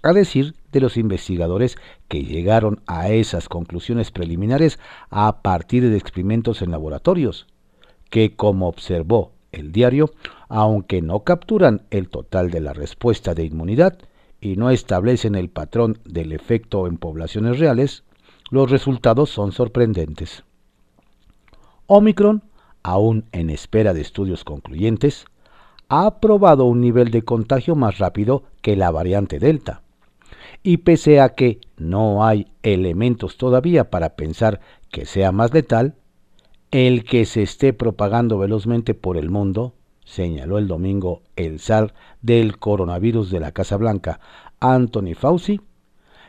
a 0.07 0.13
decir 0.13 0.55
de 0.71 0.81
los 0.81 0.97
investigadores 0.97 1.77
que 2.07 2.23
llegaron 2.23 2.81
a 2.87 3.09
esas 3.09 3.49
conclusiones 3.49 4.11
preliminares 4.11 4.79
a 5.09 5.41
partir 5.41 5.89
de 5.89 5.97
experimentos 5.97 6.61
en 6.61 6.71
laboratorios, 6.71 7.47
que 8.09 8.35
como 8.35 8.67
observó 8.67 9.33
el 9.51 9.71
diario, 9.71 10.11
aunque 10.49 11.01
no 11.01 11.23
capturan 11.23 11.83
el 11.89 12.09
total 12.09 12.51
de 12.51 12.61
la 12.61 12.73
respuesta 12.73 13.33
de 13.33 13.45
inmunidad, 13.45 13.97
y 14.39 14.55
no 14.55 14.69
establecen 14.69 15.35
el 15.35 15.49
patrón 15.49 15.99
del 16.05 16.31
efecto 16.31 16.87
en 16.87 16.97
poblaciones 16.97 17.59
reales, 17.59 18.03
los 18.49 18.69
resultados 18.69 19.29
son 19.29 19.51
sorprendentes. 19.51 20.43
Omicron, 21.87 22.43
aún 22.83 23.25
en 23.31 23.49
espera 23.49 23.93
de 23.93 24.01
estudios 24.01 24.43
concluyentes, 24.43 25.25
ha 25.89 26.19
probado 26.19 26.65
un 26.65 26.81
nivel 26.81 27.11
de 27.11 27.23
contagio 27.23 27.75
más 27.75 27.97
rápido 27.97 28.43
que 28.61 28.75
la 28.75 28.91
variante 28.91 29.39
Delta. 29.39 29.81
Y 30.67 30.79
pese 30.79 31.21
a 31.21 31.29
que 31.29 31.61
no 31.77 32.25
hay 32.25 32.47
elementos 32.61 33.37
todavía 33.37 33.89
para 33.89 34.17
pensar 34.17 34.59
que 34.91 35.05
sea 35.05 35.31
más 35.31 35.53
letal, 35.53 35.95
el 36.71 37.05
que 37.05 37.23
se 37.23 37.41
esté 37.41 37.71
propagando 37.71 38.37
velozmente 38.37 38.93
por 38.93 39.15
el 39.15 39.29
mundo 39.29 39.75
señaló 40.03 40.57
el 40.57 40.67
domingo 40.67 41.21
el 41.37 41.61
zar 41.61 41.93
del 42.21 42.57
coronavirus 42.57 43.31
de 43.31 43.39
la 43.39 43.53
Casa 43.53 43.77
Blanca, 43.77 44.19
Anthony 44.59 45.13
Fauci, 45.15 45.61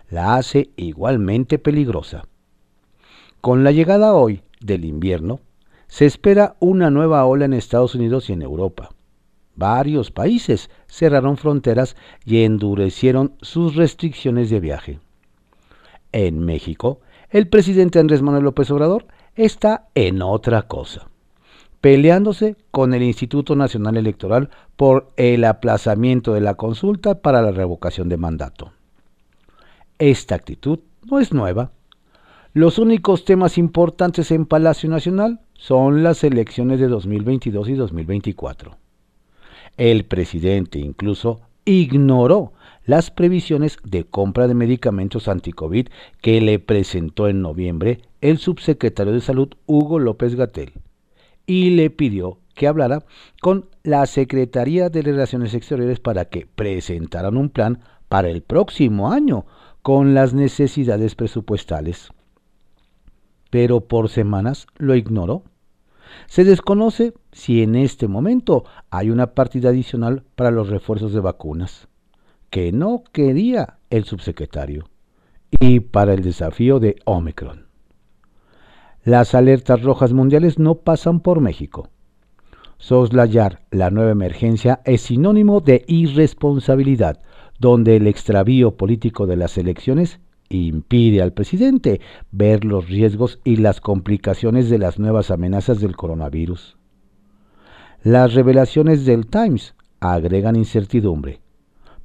la 0.08 0.36
hace 0.36 0.70
igualmente 0.76 1.58
peligrosa. 1.58 2.28
Con 3.40 3.64
la 3.64 3.72
llegada 3.72 4.14
hoy 4.14 4.42
del 4.60 4.84
invierno, 4.84 5.40
se 5.88 6.06
espera 6.06 6.54
una 6.60 6.90
nueva 6.90 7.26
ola 7.26 7.46
en 7.46 7.54
Estados 7.54 7.96
Unidos 7.96 8.30
y 8.30 8.34
en 8.34 8.42
Europa. 8.42 8.90
Varios 9.58 10.12
países 10.12 10.70
cerraron 10.86 11.36
fronteras 11.36 11.96
y 12.24 12.44
endurecieron 12.44 13.34
sus 13.42 13.74
restricciones 13.74 14.50
de 14.50 14.60
viaje. 14.60 15.00
En 16.12 16.38
México, 16.38 17.00
el 17.30 17.48
presidente 17.48 17.98
Andrés 17.98 18.22
Manuel 18.22 18.44
López 18.44 18.70
Obrador 18.70 19.06
está 19.34 19.88
en 19.96 20.22
otra 20.22 20.62
cosa 20.62 21.08
peleándose 21.80 22.56
con 22.70 22.92
el 22.92 23.02
Instituto 23.02 23.54
Nacional 23.54 23.96
Electoral 23.96 24.50
por 24.76 25.12
el 25.16 25.44
aplazamiento 25.44 26.34
de 26.34 26.40
la 26.40 26.54
consulta 26.54 27.20
para 27.20 27.40
la 27.40 27.52
revocación 27.52 28.08
de 28.08 28.16
mandato. 28.16 28.72
Esta 29.98 30.34
actitud 30.34 30.80
no 31.08 31.20
es 31.20 31.32
nueva. 31.32 31.70
Los 32.52 32.78
únicos 32.78 33.24
temas 33.24 33.58
importantes 33.58 34.32
en 34.32 34.46
Palacio 34.46 34.88
Nacional 34.88 35.40
son 35.54 36.02
las 36.02 36.24
elecciones 36.24 36.80
de 36.80 36.88
2022 36.88 37.68
y 37.68 37.74
2024. 37.74 38.87
El 39.78 40.04
presidente 40.04 40.80
incluso 40.80 41.40
ignoró 41.64 42.52
las 42.84 43.10
previsiones 43.10 43.78
de 43.84 44.04
compra 44.04 44.48
de 44.48 44.54
medicamentos 44.54 45.28
anticovid 45.28 45.88
que 46.20 46.40
le 46.40 46.58
presentó 46.58 47.28
en 47.28 47.42
noviembre 47.42 48.00
el 48.20 48.38
subsecretario 48.38 49.12
de 49.12 49.20
Salud 49.20 49.48
Hugo 49.66 49.98
López 49.98 50.34
Gatel 50.34 50.72
y 51.46 51.70
le 51.70 51.90
pidió 51.90 52.38
que 52.54 52.66
hablara 52.66 53.04
con 53.40 53.66
la 53.84 54.04
Secretaría 54.06 54.88
de 54.88 55.02
Relaciones 55.02 55.54
Exteriores 55.54 56.00
para 56.00 56.24
que 56.24 56.46
presentaran 56.46 57.36
un 57.36 57.48
plan 57.48 57.80
para 58.08 58.28
el 58.28 58.42
próximo 58.42 59.12
año 59.12 59.46
con 59.82 60.12
las 60.12 60.34
necesidades 60.34 61.14
presupuestales. 61.14 62.10
Pero 63.50 63.80
por 63.80 64.08
semanas 64.08 64.66
lo 64.76 64.96
ignoró. 64.96 65.44
Se 66.26 66.44
desconoce 66.44 67.14
si 67.32 67.62
en 67.62 67.74
este 67.74 68.08
momento 68.08 68.64
hay 68.90 69.10
una 69.10 69.34
partida 69.34 69.70
adicional 69.70 70.24
para 70.34 70.50
los 70.50 70.68
refuerzos 70.68 71.12
de 71.12 71.20
vacunas, 71.20 71.88
que 72.50 72.72
no 72.72 73.02
quería 73.12 73.78
el 73.90 74.04
subsecretario, 74.04 74.88
y 75.60 75.80
para 75.80 76.14
el 76.14 76.22
desafío 76.22 76.80
de 76.80 76.96
Omicron. 77.04 77.66
Las 79.04 79.34
alertas 79.34 79.82
rojas 79.82 80.12
mundiales 80.12 80.58
no 80.58 80.76
pasan 80.76 81.20
por 81.20 81.40
México. 81.40 81.88
Soslayar 82.76 83.62
la 83.70 83.90
nueva 83.90 84.12
emergencia 84.12 84.82
es 84.84 85.02
sinónimo 85.02 85.60
de 85.60 85.84
irresponsabilidad, 85.88 87.20
donde 87.58 87.96
el 87.96 88.06
extravío 88.06 88.76
político 88.76 89.26
de 89.26 89.36
las 89.36 89.58
elecciones 89.58 90.20
impide 90.48 91.22
al 91.22 91.32
presidente 91.32 92.00
ver 92.30 92.64
los 92.64 92.88
riesgos 92.88 93.40
y 93.44 93.56
las 93.56 93.80
complicaciones 93.80 94.70
de 94.70 94.78
las 94.78 94.98
nuevas 94.98 95.30
amenazas 95.30 95.80
del 95.80 95.96
coronavirus. 95.96 96.76
Las 98.02 98.34
revelaciones 98.34 99.04
del 99.04 99.26
Times 99.26 99.74
agregan 100.00 100.56
incertidumbre, 100.56 101.40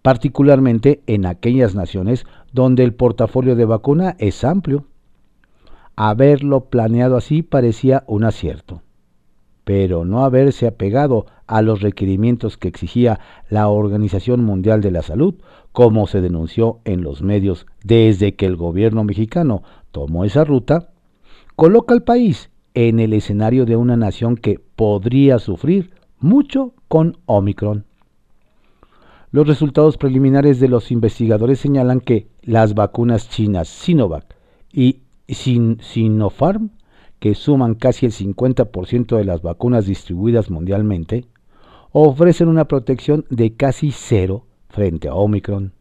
particularmente 0.01 1.01
en 1.07 1.25
aquellas 1.25 1.75
naciones 1.75 2.25
donde 2.51 2.83
el 2.83 2.93
portafolio 2.93 3.55
de 3.55 3.65
vacuna 3.65 4.15
es 4.19 4.43
amplio 4.43 4.87
Haberlo 5.95 6.65
planeado 6.65 7.17
así 7.17 7.43
parecía 7.43 8.03
un 8.07 8.23
acierto, 8.23 8.81
pero 9.63 10.05
no 10.05 10.25
haberse 10.25 10.65
apegado 10.65 11.27
a 11.45 11.61
los 11.61 11.81
requerimientos 11.81 12.57
que 12.57 12.67
exigía 12.67 13.19
la 13.47 13.67
Organización 13.67 14.43
Mundial 14.43 14.81
de 14.81 14.89
la 14.89 15.03
Salud, 15.03 15.35
como 15.73 16.07
se 16.07 16.21
denunció 16.21 16.79
en 16.85 17.01
los 17.01 17.21
medios 17.21 17.65
desde 17.83 18.35
que 18.35 18.45
el 18.45 18.55
gobierno 18.55 19.03
mexicano 19.03 19.63
tomó 19.91 20.23
esa 20.23 20.45
ruta, 20.45 20.91
coloca 21.55 21.93
al 21.93 22.03
país 22.03 22.49
en 22.75 22.99
el 22.99 23.11
escenario 23.13 23.65
de 23.65 23.75
una 23.75 23.97
nación 23.97 24.37
que 24.37 24.59
podría 24.75 25.39
sufrir 25.39 25.91
mucho 26.19 26.73
con 26.87 27.17
Omicron. 27.25 27.85
Los 29.31 29.47
resultados 29.47 29.97
preliminares 29.97 30.59
de 30.59 30.67
los 30.67 30.91
investigadores 30.91 31.59
señalan 31.59 31.99
que 31.99 32.27
las 32.43 32.75
vacunas 32.75 33.29
chinas 33.29 33.67
Sinovac 33.67 34.35
y 34.71 34.99
sin 35.27 35.79
Sinopharm, 35.81 36.69
que 37.19 37.33
suman 37.33 37.73
casi 37.73 38.05
el 38.05 38.11
50% 38.11 39.17
de 39.17 39.23
las 39.23 39.41
vacunas 39.41 39.87
distribuidas 39.87 40.51
mundialmente, 40.51 41.25
ofrecen 41.91 42.47
una 42.47 42.65
protección 42.65 43.25
de 43.31 43.55
casi 43.55 43.91
cero 43.91 44.45
frente 44.73 45.07
a 45.07 45.13
Omicron. 45.13 45.71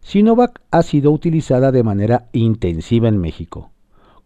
Sinovac 0.00 0.62
ha 0.70 0.82
sido 0.82 1.12
utilizada 1.12 1.70
de 1.70 1.82
manera 1.82 2.28
intensiva 2.32 3.08
en 3.08 3.18
México, 3.18 3.70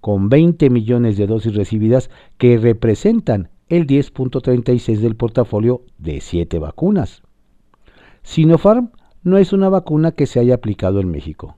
con 0.00 0.28
20 0.28 0.70
millones 0.70 1.16
de 1.16 1.26
dosis 1.26 1.54
recibidas 1.54 2.08
que 2.38 2.56
representan 2.58 3.50
el 3.68 3.88
10.36 3.88 4.98
del 5.00 5.16
portafolio 5.16 5.82
de 5.98 6.20
7 6.20 6.60
vacunas. 6.60 7.22
Sinopharm 8.22 8.92
no 9.24 9.36
es 9.36 9.52
una 9.52 9.68
vacuna 9.68 10.12
que 10.12 10.26
se 10.26 10.38
haya 10.38 10.54
aplicado 10.54 11.00
en 11.00 11.10
México, 11.10 11.56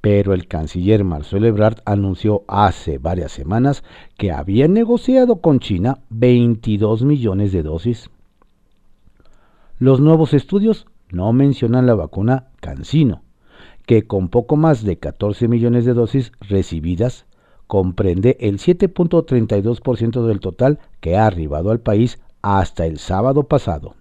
pero 0.00 0.34
el 0.34 0.46
canciller 0.46 1.02
Marcelo 1.02 1.48
Ebrard 1.48 1.78
anunció 1.84 2.44
hace 2.46 2.98
varias 2.98 3.32
semanas 3.32 3.82
que 4.16 4.30
había 4.30 4.68
negociado 4.68 5.40
con 5.40 5.58
China 5.58 5.98
22 6.10 7.02
millones 7.02 7.50
de 7.50 7.64
dosis. 7.64 8.08
Los 9.80 10.00
nuevos 10.00 10.32
estudios 10.32 10.86
no 11.10 11.32
mencionan 11.32 11.86
la 11.86 11.94
vacuna 11.94 12.48
CanSino, 12.60 13.22
que 13.86 14.06
con 14.06 14.28
poco 14.28 14.56
más 14.56 14.82
de 14.82 14.98
14 14.98 15.48
millones 15.48 15.84
de 15.84 15.94
dosis 15.94 16.32
recibidas 16.40 17.26
comprende 17.66 18.36
el 18.40 18.58
7.32% 18.58 20.26
del 20.26 20.40
total 20.40 20.78
que 21.00 21.16
ha 21.16 21.26
arribado 21.26 21.70
al 21.70 21.80
país 21.80 22.20
hasta 22.42 22.86
el 22.86 22.98
sábado 22.98 23.44
pasado. 23.44 23.94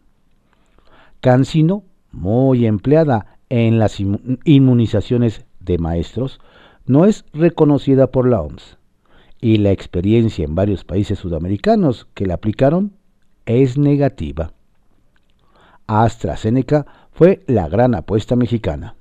CanSino, 1.21 1.83
muy 2.11 2.65
empleada 2.65 3.37
en 3.49 3.79
las 3.79 3.99
inmunizaciones 3.99 5.45
de 5.59 5.77
maestros, 5.77 6.39
no 6.85 7.05
es 7.05 7.25
reconocida 7.33 8.07
por 8.07 8.27
la 8.27 8.41
OMS 8.41 8.77
y 9.39 9.57
la 9.57 9.71
experiencia 9.71 10.45
en 10.45 10.55
varios 10.55 10.83
países 10.83 11.19
sudamericanos 11.19 12.07
que 12.13 12.25
la 12.25 12.35
aplicaron 12.35 12.93
es 13.45 13.77
negativa. 13.77 14.53
AstraZeneca 15.87 16.85
fue 17.11 17.43
la 17.47 17.67
gran 17.67 17.95
apuesta 17.95 18.35
mexicana. 18.35 18.95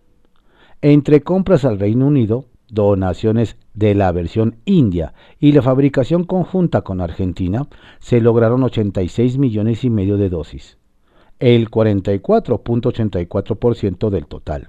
Entre 0.81 1.21
compras 1.23 1.65
al 1.65 1.79
Reino 1.79 2.07
Unido, 2.07 2.47
donaciones 2.69 3.57
de 3.75 3.95
la 3.95 4.11
versión 4.13 4.57
india 4.65 5.15
y 5.39 5.53
la 5.53 5.61
fabricación 5.63 6.25
conjunta 6.25 6.83
con 6.83 7.01
Argentina, 7.01 7.69
se 8.01 8.21
lograron 8.21 8.63
86 8.63 9.39
millones 9.39 9.85
y 9.85 9.91
medio 9.91 10.17
de 10.17 10.29
dosis, 10.29 10.79
el 11.39 11.71
44.84% 11.71 14.11
del 14.11 14.27
total. 14.27 14.69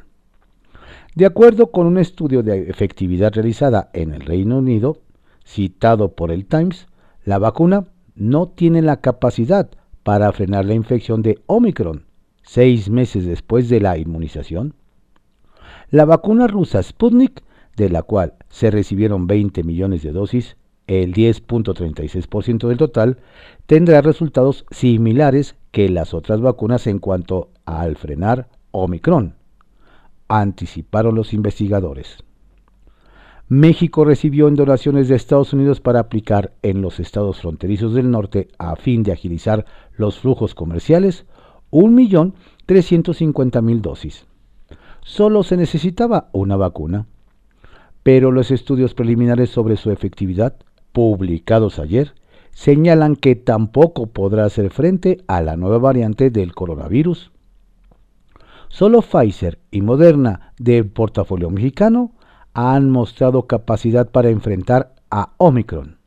De 1.15 1.25
acuerdo 1.25 1.71
con 1.71 1.87
un 1.87 1.97
estudio 1.97 2.43
de 2.43 2.69
efectividad 2.69 3.33
realizada 3.33 3.89
en 3.93 4.13
el 4.13 4.21
Reino 4.21 4.57
Unido, 4.57 4.99
citado 5.45 6.13
por 6.13 6.31
el 6.31 6.45
Times, 6.45 6.87
la 7.23 7.39
vacuna 7.39 7.87
no 8.15 8.47
tiene 8.47 8.81
la 8.81 9.01
capacidad 9.01 9.69
para 10.03 10.31
frenar 10.31 10.65
la 10.65 10.73
infección 10.73 11.21
de 11.21 11.39
Omicron 11.47 12.05
seis 12.43 12.89
meses 12.89 13.25
después 13.25 13.69
de 13.69 13.79
la 13.79 13.97
inmunización. 13.97 14.75
La 15.89 16.05
vacuna 16.05 16.47
rusa 16.47 16.83
Sputnik, 16.83 17.41
de 17.75 17.89
la 17.89 18.03
cual 18.03 18.33
se 18.49 18.69
recibieron 18.69 19.27
20 19.27 19.63
millones 19.63 20.03
de 20.03 20.11
dosis, 20.11 20.57
el 20.85 21.13
10.36% 21.13 22.67
del 22.67 22.77
total, 22.77 23.17
tendrá 23.65 24.01
resultados 24.01 24.65
similares 24.69 25.55
que 25.71 25.89
las 25.89 26.13
otras 26.13 26.41
vacunas 26.41 26.87
en 26.87 26.99
cuanto 26.99 27.49
al 27.65 27.95
frenar 27.95 28.49
Omicron 28.71 29.35
anticiparon 30.27 31.15
los 31.15 31.33
investigadores. 31.33 32.23
México 33.49 34.05
recibió 34.05 34.47
en 34.47 34.55
donaciones 34.55 35.07
de 35.07 35.15
Estados 35.15 35.53
Unidos 35.53 35.81
para 35.81 35.99
aplicar 35.99 36.53
en 36.61 36.81
los 36.81 36.99
estados 36.99 37.41
fronterizos 37.41 37.93
del 37.93 38.09
norte 38.09 38.47
a 38.57 38.75
fin 38.75 39.03
de 39.03 39.11
agilizar 39.11 39.65
los 39.97 40.17
flujos 40.19 40.55
comerciales 40.55 41.25
1.350.000 41.71 43.81
dosis. 43.81 44.25
Solo 45.01 45.43
se 45.43 45.57
necesitaba 45.57 46.29
una 46.31 46.55
vacuna, 46.55 47.05
pero 48.01 48.31
los 48.31 48.49
estudios 48.51 48.93
preliminares 48.93 49.49
sobre 49.49 49.75
su 49.75 49.91
efectividad, 49.91 50.55
publicados 50.93 51.79
ayer, 51.79 52.13
señalan 52.51 53.17
que 53.17 53.35
tampoco 53.35 54.07
podrá 54.07 54.45
hacer 54.45 54.69
frente 54.69 55.17
a 55.27 55.41
la 55.41 55.57
nueva 55.57 55.79
variante 55.79 56.29
del 56.29 56.53
coronavirus 56.53 57.33
Solo 58.73 59.03
Pfizer 59.03 59.59
y 59.69 59.83
Moderna 59.83 60.51
del 60.57 60.87
portafolio 60.87 61.51
mexicano 61.51 62.13
han 62.53 62.89
mostrado 62.89 63.47
capacidad 63.47 64.09
para 64.09 64.29
enfrentar 64.29 64.95
a 65.09 65.33
Omicron. 65.37 65.97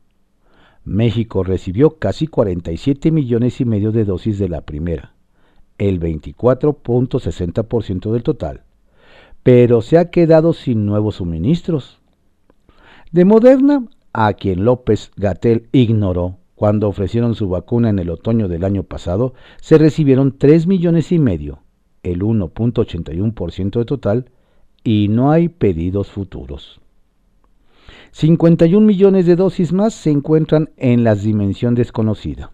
México 0.83 1.43
recibió 1.43 1.99
casi 1.99 2.27
47 2.27 3.11
millones 3.11 3.59
y 3.59 3.65
medio 3.65 3.91
de 3.91 4.05
dosis 4.05 4.39
de 4.39 4.47
la 4.47 4.61
primera, 4.61 5.13
el 5.77 5.99
24.60% 5.99 8.11
del 8.11 8.23
total, 8.23 8.61
pero 9.43 9.81
se 9.81 9.97
ha 9.97 10.09
quedado 10.09 10.53
sin 10.53 10.85
nuevos 10.85 11.15
suministros. 11.15 11.99
De 13.11 13.25
Moderna, 13.25 13.85
a 14.13 14.33
quien 14.33 14.63
López 14.63 15.11
Gatel 15.17 15.67
ignoró 15.71 16.37
cuando 16.55 16.87
ofrecieron 16.87 17.35
su 17.35 17.49
vacuna 17.49 17.89
en 17.89 17.99
el 17.99 18.09
otoño 18.09 18.47
del 18.47 18.63
año 18.63 18.83
pasado, 18.83 19.33
se 19.61 19.77
recibieron 19.77 20.37
3 20.37 20.67
millones 20.67 21.11
y 21.11 21.19
medio 21.19 21.59
el 22.03 22.21
1.81% 22.21 23.79
de 23.79 23.85
total, 23.85 24.29
y 24.89 25.09
no 25.09 25.31
hay 25.31 25.49
pedidos 25.49 26.07
futuros. 26.07 26.79
51 28.11 28.87
millones 28.87 29.25
de 29.25 29.35
dosis 29.35 29.73
más 29.73 29.93
se 29.93 30.11
encuentran 30.11 30.69
en 30.77 31.03
la 31.03 31.13
dimensión 31.13 31.75
desconocida. 31.75 32.51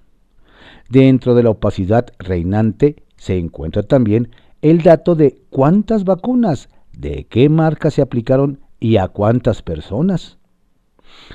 Dentro 0.90 1.36
de 1.36 1.44
la 1.44 1.52
opacidad 1.52 2.08
reinante 2.18 3.04
se 3.18 3.38
encuentra 3.38 3.84
también 3.84 4.32
el 4.64 4.82
dato 4.82 5.14
de 5.14 5.44
cuántas 5.52 6.06
vacunas, 6.06 6.70
de 6.92 7.28
qué 7.30 7.50
marca 7.50 7.92
se 7.92 8.02
aplicaron 8.02 8.62
y 8.80 8.98
a 8.98 9.10
cuántas 9.10 9.62
personas. 9.62 10.40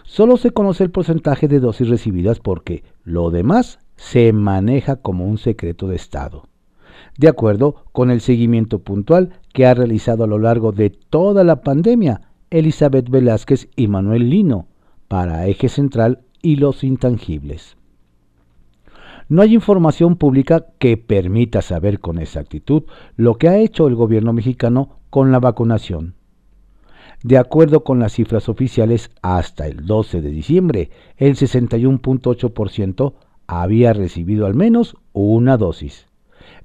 Solo 0.02 0.36
se 0.36 0.50
conoce 0.50 0.82
el 0.82 0.90
porcentaje 0.90 1.46
de 1.46 1.60
dosis 1.60 1.88
recibidas 1.88 2.40
porque 2.40 2.82
lo 3.04 3.30
demás 3.30 3.78
se 3.94 4.32
maneja 4.32 4.96
como 4.96 5.28
un 5.28 5.38
secreto 5.38 5.86
de 5.86 5.94
Estado 5.94 6.47
de 7.18 7.28
acuerdo 7.28 7.84
con 7.92 8.10
el 8.10 8.22
seguimiento 8.22 8.78
puntual 8.78 9.30
que 9.52 9.66
ha 9.66 9.74
realizado 9.74 10.24
a 10.24 10.28
lo 10.28 10.38
largo 10.38 10.72
de 10.72 10.88
toda 10.88 11.44
la 11.44 11.60
pandemia 11.62 12.22
Elizabeth 12.48 13.10
Velázquez 13.10 13.68
y 13.76 13.88
Manuel 13.88 14.30
Lino 14.30 14.68
para 15.08 15.46
Eje 15.46 15.68
Central 15.68 16.20
y 16.40 16.56
los 16.56 16.84
intangibles. 16.84 17.76
No 19.28 19.42
hay 19.42 19.52
información 19.52 20.16
pública 20.16 20.66
que 20.78 20.96
permita 20.96 21.60
saber 21.60 21.98
con 22.00 22.18
exactitud 22.18 22.84
lo 23.16 23.34
que 23.34 23.48
ha 23.48 23.58
hecho 23.58 23.88
el 23.88 23.96
gobierno 23.96 24.32
mexicano 24.32 25.00
con 25.10 25.32
la 25.32 25.40
vacunación. 25.40 26.14
De 27.24 27.36
acuerdo 27.36 27.82
con 27.82 27.98
las 27.98 28.12
cifras 28.12 28.48
oficiales, 28.48 29.10
hasta 29.22 29.66
el 29.66 29.84
12 29.84 30.22
de 30.22 30.30
diciembre, 30.30 30.90
el 31.16 31.34
61.8% 31.34 33.14
había 33.48 33.92
recibido 33.92 34.46
al 34.46 34.54
menos 34.54 34.96
una 35.12 35.56
dosis 35.56 36.07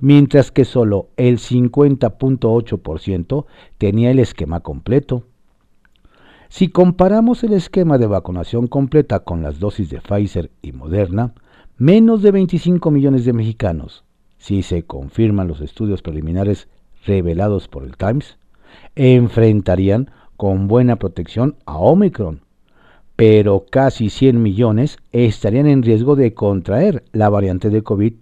mientras 0.03 0.51
que 0.51 0.65
solo 0.65 1.07
el 1.15 1.37
50.8% 1.37 3.45
tenía 3.77 4.11
el 4.11 4.19
esquema 4.19 4.59
completo. 4.59 5.23
Si 6.49 6.67
comparamos 6.67 7.45
el 7.45 7.53
esquema 7.53 7.97
de 7.97 8.07
vacunación 8.07 8.67
completa 8.67 9.19
con 9.19 9.41
las 9.41 9.59
dosis 9.59 9.89
de 9.89 10.01
Pfizer 10.01 10.51
y 10.61 10.73
Moderna, 10.73 11.33
menos 11.77 12.21
de 12.21 12.31
25 12.31 12.91
millones 12.91 13.23
de 13.23 13.31
mexicanos, 13.31 14.03
si 14.37 14.61
se 14.61 14.83
confirman 14.83 15.47
los 15.47 15.61
estudios 15.61 16.01
preliminares 16.01 16.67
revelados 17.05 17.69
por 17.69 17.85
el 17.85 17.95
Times, 17.95 18.37
enfrentarían 18.95 20.11
con 20.35 20.67
buena 20.67 20.97
protección 20.97 21.55
a 21.65 21.77
Omicron, 21.77 22.41
pero 23.15 23.67
casi 23.71 24.09
100 24.09 24.43
millones 24.43 24.97
estarían 25.13 25.67
en 25.67 25.81
riesgo 25.81 26.17
de 26.17 26.33
contraer 26.33 27.05
la 27.13 27.29
variante 27.29 27.69
de 27.69 27.83
COVID 27.83 28.15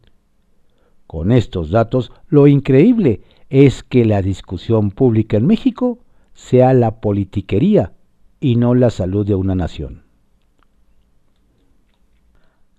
con 1.11 1.33
estos 1.33 1.71
datos, 1.71 2.13
lo 2.29 2.47
increíble 2.47 3.19
es 3.49 3.83
que 3.83 4.05
la 4.05 4.21
discusión 4.21 4.91
pública 4.91 5.35
en 5.35 5.45
México 5.45 5.99
sea 6.33 6.73
la 6.73 7.01
politiquería 7.01 7.91
y 8.39 8.55
no 8.55 8.75
la 8.75 8.89
salud 8.89 9.27
de 9.27 9.35
una 9.35 9.53
nación. 9.53 10.03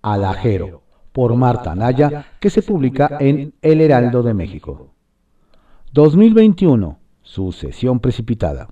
Alajero, 0.00 0.82
por 1.12 1.36
Marta 1.36 1.74
Naya, 1.74 2.24
que 2.40 2.48
se 2.48 2.62
publica 2.62 3.18
en 3.20 3.52
El 3.60 3.82
Heraldo 3.82 4.22
de 4.22 4.32
México. 4.32 4.94
2021, 5.92 6.98
sucesión 7.20 8.00
precipitada. 8.00 8.70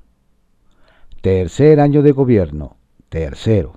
Tercer 1.21 1.81
año 1.81 2.01
de 2.01 2.13
gobierno, 2.13 2.79
tercero. 3.11 3.75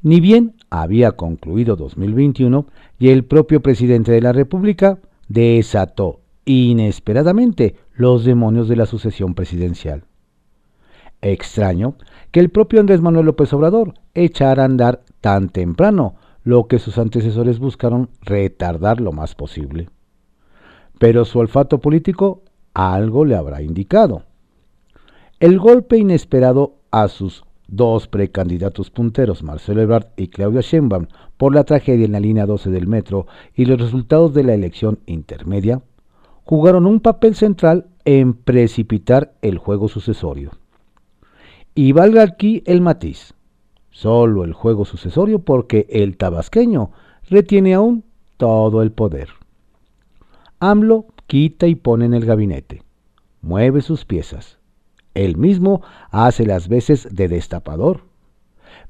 Ni 0.00 0.20
bien 0.20 0.56
había 0.82 1.12
concluido 1.12 1.76
2021 1.76 2.66
y 2.98 3.10
el 3.10 3.24
propio 3.24 3.60
presidente 3.60 4.12
de 4.12 4.20
la 4.20 4.32
República 4.32 4.98
desató 5.28 6.20
inesperadamente 6.44 7.76
los 7.94 8.24
demonios 8.24 8.68
de 8.68 8.76
la 8.76 8.86
sucesión 8.86 9.34
presidencial. 9.34 10.04
Extraño 11.22 11.96
que 12.32 12.40
el 12.40 12.50
propio 12.50 12.80
Andrés 12.80 13.00
Manuel 13.00 13.26
López 13.26 13.52
Obrador 13.52 13.94
echara 14.14 14.62
a 14.62 14.66
andar 14.66 15.02
tan 15.20 15.48
temprano 15.48 16.16
lo 16.42 16.66
que 16.66 16.78
sus 16.78 16.98
antecesores 16.98 17.58
buscaron 17.58 18.10
retardar 18.20 19.00
lo 19.00 19.12
más 19.12 19.34
posible. 19.34 19.88
Pero 20.98 21.24
su 21.24 21.38
olfato 21.38 21.80
político 21.80 22.42
algo 22.74 23.24
le 23.24 23.36
habrá 23.36 23.62
indicado. 23.62 24.24
El 25.40 25.58
golpe 25.58 25.96
inesperado 25.96 26.74
a 26.90 27.08
sus 27.08 27.44
dos 27.76 28.08
precandidatos 28.08 28.90
punteros, 28.90 29.42
Marcelo 29.42 29.82
Ebrard 29.82 30.08
y 30.16 30.28
Claudia 30.28 30.60
Sheinbaum, 30.60 31.06
por 31.36 31.54
la 31.54 31.64
tragedia 31.64 32.06
en 32.06 32.12
la 32.12 32.20
línea 32.20 32.46
12 32.46 32.70
del 32.70 32.86
metro 32.86 33.26
y 33.54 33.64
los 33.64 33.80
resultados 33.80 34.34
de 34.34 34.44
la 34.44 34.54
elección 34.54 35.00
intermedia, 35.06 35.82
jugaron 36.44 36.86
un 36.86 37.00
papel 37.00 37.34
central 37.34 37.86
en 38.04 38.34
precipitar 38.34 39.34
el 39.42 39.58
juego 39.58 39.88
sucesorio. 39.88 40.52
Y 41.74 41.92
valga 41.92 42.22
aquí 42.22 42.62
el 42.66 42.80
matiz, 42.80 43.34
solo 43.90 44.44
el 44.44 44.52
juego 44.52 44.84
sucesorio 44.84 45.40
porque 45.40 45.86
el 45.90 46.16
tabasqueño 46.16 46.90
retiene 47.28 47.74
aún 47.74 48.04
todo 48.36 48.82
el 48.82 48.92
poder. 48.92 49.30
AMLO 50.60 51.06
quita 51.26 51.66
y 51.66 51.74
pone 51.74 52.04
en 52.04 52.14
el 52.14 52.24
gabinete, 52.24 52.82
mueve 53.42 53.82
sus 53.82 54.04
piezas. 54.04 54.58
Él 55.14 55.36
mismo 55.36 55.82
hace 56.10 56.44
las 56.44 56.68
veces 56.68 57.08
de 57.10 57.28
destapador. 57.28 58.02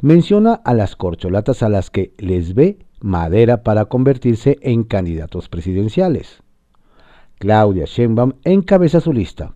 Menciona 0.00 0.54
a 0.54 0.74
las 0.74 0.96
corcholatas 0.96 1.62
a 1.62 1.68
las 1.68 1.90
que 1.90 2.14
les 2.18 2.54
ve 2.54 2.78
madera 3.00 3.62
para 3.62 3.84
convertirse 3.84 4.58
en 4.62 4.84
candidatos 4.84 5.48
presidenciales. 5.48 6.42
Claudia 7.38 7.84
Sheinbaum 7.84 8.32
encabeza 8.44 9.00
su 9.00 9.12
lista. 9.12 9.54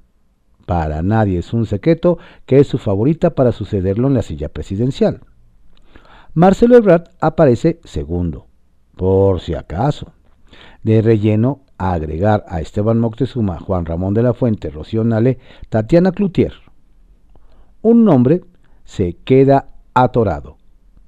Para 0.66 1.02
nadie 1.02 1.38
es 1.38 1.54
un 1.54 1.64
secreto 1.64 2.18
que 2.44 2.58
es 2.58 2.66
su 2.66 2.76
favorita 2.76 3.30
para 3.30 3.52
sucederlo 3.52 4.08
en 4.08 4.14
la 4.14 4.22
silla 4.22 4.50
presidencial. 4.50 5.22
Marcelo 6.34 6.76
Ebrard 6.76 7.04
aparece 7.20 7.80
segundo, 7.84 8.46
por 8.94 9.40
si 9.40 9.54
acaso. 9.54 10.12
De 10.82 11.00
relleno 11.00 11.62
a 11.78 11.92
agregar 11.92 12.44
a 12.48 12.60
Esteban 12.60 12.98
Moctezuma, 12.98 13.58
Juan 13.58 13.86
Ramón 13.86 14.12
de 14.14 14.22
la 14.22 14.34
Fuente, 14.34 14.70
Rocío 14.70 15.04
Nale, 15.04 15.38
Tatiana 15.68 16.12
Cloutier. 16.12 16.52
Un 17.80 18.04
nombre 18.04 18.42
se 18.84 19.14
queda 19.24 19.66
atorado. 19.94 20.58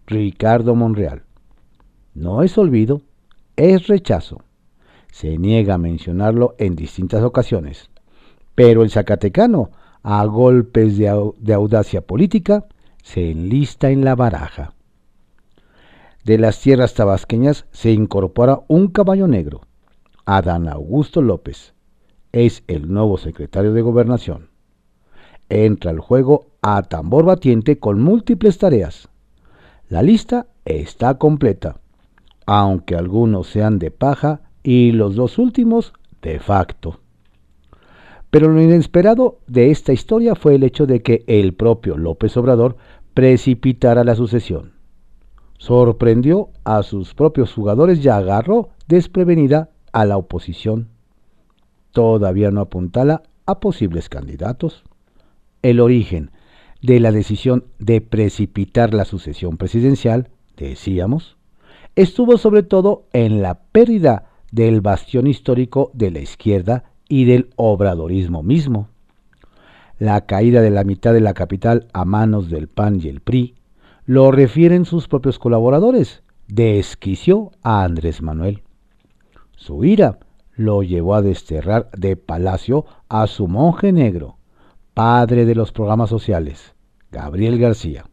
Ricardo 0.06 0.74
Monreal. 0.74 1.22
No 2.14 2.42
es 2.42 2.58
olvido, 2.58 3.02
es 3.56 3.86
rechazo. 3.86 4.42
Se 5.12 5.38
niega 5.38 5.74
a 5.74 5.78
mencionarlo 5.78 6.54
en 6.58 6.74
distintas 6.74 7.22
ocasiones. 7.22 7.90
Pero 8.54 8.82
el 8.82 8.90
Zacatecano, 8.90 9.70
a 10.02 10.24
golpes 10.24 10.98
de, 10.98 11.08
audacia 11.08 12.00
política, 12.00 12.66
se 13.02 13.30
enlista 13.30 13.90
en 13.90 14.04
la 14.04 14.14
baraja. 14.14 14.74
De 16.24 16.38
las 16.38 16.60
tierras 16.60 16.94
tabasqueñas 16.94 17.66
se 17.70 17.92
incorpora 17.92 18.60
un 18.68 18.88
caballo 18.88 19.26
negro, 19.26 19.62
Adán 20.24 20.68
Augusto 20.68 21.22
López. 21.22 21.74
Es 22.32 22.62
el 22.68 22.92
nuevo 22.92 23.18
secretario 23.18 23.72
de 23.72 23.82
Gobernación. 23.82 24.50
Entra 25.48 25.90
al 25.90 26.00
juego 26.00 26.46
a 26.62 26.82
tambor 26.82 27.24
batiente 27.24 27.78
con 27.78 28.00
múltiples 28.00 28.58
tareas. 28.58 29.08
La 29.88 30.02
lista 30.02 30.46
está 30.64 31.18
completa, 31.18 31.80
aunque 32.46 32.94
algunos 32.94 33.48
sean 33.48 33.78
de 33.78 33.90
paja 33.90 34.42
y 34.62 34.92
los 34.92 35.16
dos 35.16 35.38
últimos 35.38 35.92
de 36.22 36.38
facto. 36.38 37.00
Pero 38.30 38.48
lo 38.48 38.62
inesperado 38.62 39.38
de 39.48 39.72
esta 39.72 39.92
historia 39.92 40.36
fue 40.36 40.54
el 40.54 40.62
hecho 40.62 40.86
de 40.86 41.02
que 41.02 41.24
el 41.26 41.54
propio 41.54 41.96
López 41.96 42.36
Obrador 42.36 42.76
precipitara 43.14 44.04
la 44.04 44.14
sucesión. 44.14 44.74
Sorprendió 45.58 46.50
a 46.64 46.82
sus 46.84 47.12
propios 47.14 47.52
jugadores 47.52 48.04
y 48.04 48.08
agarró 48.08 48.70
desprevenida 48.86 49.70
a 49.92 50.04
la 50.04 50.16
oposición. 50.16 50.88
Todavía 51.92 52.50
no 52.50 52.60
apuntala 52.60 53.22
a 53.46 53.60
posibles 53.60 54.08
candidatos. 54.08 54.84
El 55.62 55.80
origen 55.80 56.30
de 56.82 57.00
la 57.00 57.12
decisión 57.12 57.64
de 57.78 58.00
precipitar 58.00 58.94
la 58.94 59.04
sucesión 59.04 59.56
presidencial, 59.56 60.30
decíamos, 60.56 61.36
estuvo 61.96 62.38
sobre 62.38 62.62
todo 62.62 63.04
en 63.12 63.42
la 63.42 63.60
pérdida 63.72 64.30
del 64.52 64.80
bastión 64.80 65.26
histórico 65.26 65.90
de 65.94 66.10
la 66.10 66.20
izquierda 66.20 66.84
y 67.08 67.24
del 67.24 67.50
obradorismo 67.56 68.42
mismo. 68.42 68.88
La 69.98 70.22
caída 70.22 70.62
de 70.62 70.70
la 70.70 70.84
mitad 70.84 71.12
de 71.12 71.20
la 71.20 71.34
capital 71.34 71.88
a 71.92 72.04
manos 72.04 72.48
del 72.48 72.68
PAN 72.68 73.00
y 73.02 73.08
el 73.08 73.20
PRI 73.20 73.54
lo 74.06 74.30
refieren 74.30 74.86
sus 74.86 75.08
propios 75.08 75.38
colaboradores, 75.38 76.22
desquició 76.48 77.52
a 77.62 77.84
Andrés 77.84 78.22
Manuel. 78.22 78.62
Su 79.60 79.84
ira 79.84 80.18
lo 80.56 80.82
llevó 80.82 81.14
a 81.14 81.20
desterrar 81.20 81.90
de 81.90 82.16
palacio 82.16 82.86
a 83.10 83.26
su 83.26 83.46
monje 83.46 83.92
negro, 83.92 84.38
padre 84.94 85.44
de 85.44 85.54
los 85.54 85.70
programas 85.70 86.08
sociales, 86.08 86.74
Gabriel 87.12 87.58
García, 87.58 88.06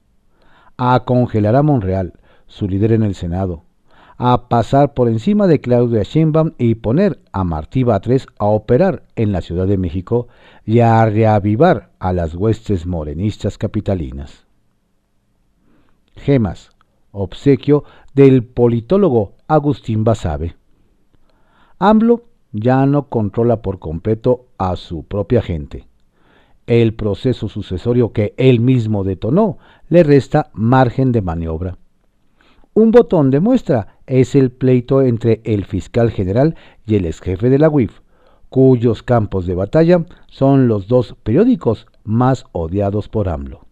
a 0.75 1.05
congelar 1.05 1.55
a 1.55 1.63
Monreal, 1.63 2.19
su 2.47 2.67
líder 2.67 2.91
en 2.91 3.03
el 3.03 3.15
Senado, 3.15 3.63
a 4.17 4.49
pasar 4.49 4.93
por 4.93 5.07
encima 5.07 5.47
de 5.47 5.62
Claudia 5.62 6.03
Sheinbaum 6.03 6.51
y 6.57 6.75
poner 6.75 7.21
a 7.31 7.45
Martí 7.45 7.83
Batres 7.83 8.27
a 8.39 8.47
operar 8.47 9.03
en 9.15 9.31
la 9.31 9.39
Ciudad 9.39 9.67
de 9.67 9.77
México 9.77 10.27
y 10.65 10.81
a 10.81 11.05
reavivar 11.05 11.91
a 11.99 12.12
las 12.12 12.36
huestes 12.36 12.86
morenistas 12.86 13.57
capitalinas. 13.57 14.45
Gemas, 16.17 16.71
obsequio 17.12 17.86
del 18.13 18.43
politólogo 18.43 19.36
Agustín 19.47 20.03
Basabe. 20.03 20.57
AMLO 21.79 22.23
ya 22.53 22.85
no 22.85 23.07
controla 23.09 23.61
por 23.61 23.79
completo 23.79 24.47
a 24.57 24.75
su 24.75 25.03
propia 25.03 25.41
gente. 25.41 25.87
El 26.65 26.93
proceso 26.95 27.47
sucesorio 27.47 28.11
que 28.11 28.33
él 28.37 28.59
mismo 28.59 29.03
detonó 29.03 29.57
le 29.89 30.03
resta 30.03 30.49
margen 30.53 31.11
de 31.11 31.21
maniobra. 31.21 31.77
Un 32.73 32.91
botón 32.91 33.31
de 33.31 33.39
muestra 33.39 33.99
es 34.05 34.35
el 34.35 34.51
pleito 34.51 35.01
entre 35.01 35.41
el 35.43 35.65
fiscal 35.65 36.11
general 36.11 36.55
y 36.85 36.95
el 36.95 37.05
ex 37.05 37.21
jefe 37.21 37.49
de 37.49 37.59
la 37.59 37.69
UIF, 37.69 38.01
cuyos 38.49 39.03
campos 39.03 39.45
de 39.45 39.55
batalla 39.55 40.05
son 40.27 40.67
los 40.67 40.87
dos 40.87 41.15
periódicos 41.23 41.87
más 42.03 42.45
odiados 42.51 43.07
por 43.07 43.29
AMLO. 43.29 43.65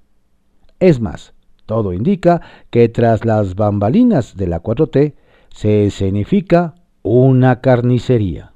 Es 0.80 1.00
más, 1.00 1.34
todo 1.66 1.94
indica 1.94 2.42
que 2.70 2.88
tras 2.90 3.26
las 3.26 3.56
bambalinas 3.56 4.36
de 4.36 4.48
la 4.48 4.62
4T 4.62 5.16
se 5.50 5.86
escenifica 5.86 6.76
una 7.08 7.62
carnicería. 7.62 8.52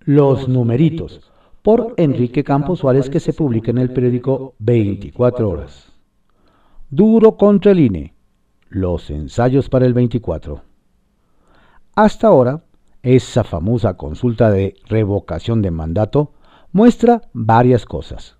Los 0.00 0.48
numeritos, 0.48 1.30
por 1.60 1.92
Enrique 1.98 2.42
Campos 2.42 2.78
Suárez, 2.78 3.10
que 3.10 3.20
se 3.20 3.34
publica 3.34 3.70
en 3.70 3.76
el 3.76 3.92
periódico 3.92 4.54
24 4.60 5.50
horas. 5.50 5.92
Duro 6.88 7.36
contra 7.36 7.72
el 7.72 7.80
INE. 7.80 8.14
Los 8.70 9.10
ensayos 9.10 9.68
para 9.68 9.84
el 9.84 9.92
24. 9.92 10.62
Hasta 11.94 12.28
ahora, 12.28 12.64
esa 13.02 13.44
famosa 13.44 13.98
consulta 13.98 14.50
de 14.50 14.74
revocación 14.86 15.60
de 15.60 15.70
mandato 15.70 16.32
muestra 16.72 17.28
varias 17.34 17.84
cosas. 17.84 18.38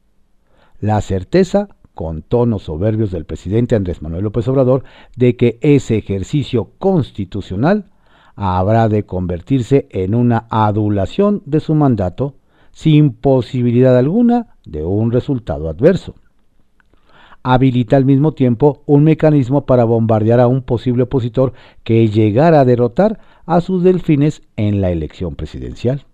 La 0.81 1.03
certeza, 1.03 1.69
con 1.99 2.23
tonos 2.23 2.63
soberbios 2.63 3.11
del 3.11 3.25
presidente 3.25 3.75
Andrés 3.75 4.03
Manuel 4.03 4.23
López 4.23 4.47
Obrador, 4.47 4.85
de 5.17 5.35
que 5.35 5.59
ese 5.63 5.97
ejercicio 5.97 6.71
constitucional 6.79 7.87
habrá 8.37 8.89
de 8.89 9.05
convertirse 9.05 9.89
en 9.91 10.15
una 10.15 10.47
adulación 10.49 11.43
de 11.45 11.59
su 11.59 11.75
mandato 11.75 12.37
sin 12.71 13.11
posibilidad 13.11 13.99
alguna 13.99 14.55
de 14.65 14.85
un 14.85 15.11
resultado 15.11 15.69
adverso 15.69 16.15
habilita 17.43 17.97
al 17.97 18.05
mismo 18.05 18.33
tiempo 18.33 18.85
un 18.87 19.03
mecanismo 19.03 19.67
para 19.67 19.83
bombardear 19.83 20.39
a 20.39 20.47
un 20.47 20.63
posible 20.63 21.03
opositor 21.05 21.53
que 21.83 22.07
llegara 22.07 22.61
a 22.61 22.65
derrotar 22.65 23.19
a 23.45 23.61
sus 23.61 23.83
delfines 23.83 24.43
en 24.57 24.81
la 24.81 24.91
elección 24.91 25.35
presidencial. 25.35 26.05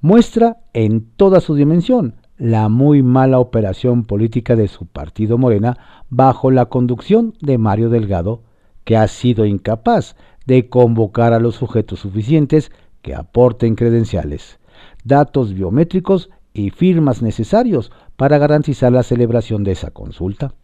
Muestra 0.00 0.58
en 0.72 1.10
toda 1.16 1.40
su 1.40 1.56
dimensión 1.56 2.14
la 2.38 2.68
muy 2.68 3.02
mala 3.02 3.38
operación 3.38 4.04
política 4.04 4.56
de 4.56 4.68
su 4.68 4.86
partido 4.86 5.38
Morena 5.38 5.78
bajo 6.10 6.50
la 6.50 6.66
conducción 6.66 7.34
de 7.40 7.58
Mario 7.58 7.88
Delgado, 7.88 8.42
que 8.84 8.96
ha 8.96 9.08
sido 9.08 9.46
incapaz 9.46 10.16
de 10.44 10.68
convocar 10.68 11.32
a 11.32 11.40
los 11.40 11.56
sujetos 11.56 12.00
suficientes 12.00 12.70
que 13.02 13.14
aporten 13.14 13.74
credenciales, 13.74 14.58
datos 15.04 15.54
biométricos 15.54 16.30
y 16.52 16.70
firmas 16.70 17.22
necesarios 17.22 17.90
para 18.16 18.38
garantizar 18.38 18.92
la 18.92 19.02
celebración 19.02 19.64
de 19.64 19.72
esa 19.72 19.90
consulta. 19.90 20.54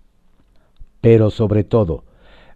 Pero 1.01 1.31
sobre 1.31 1.65
todo, 1.65 2.05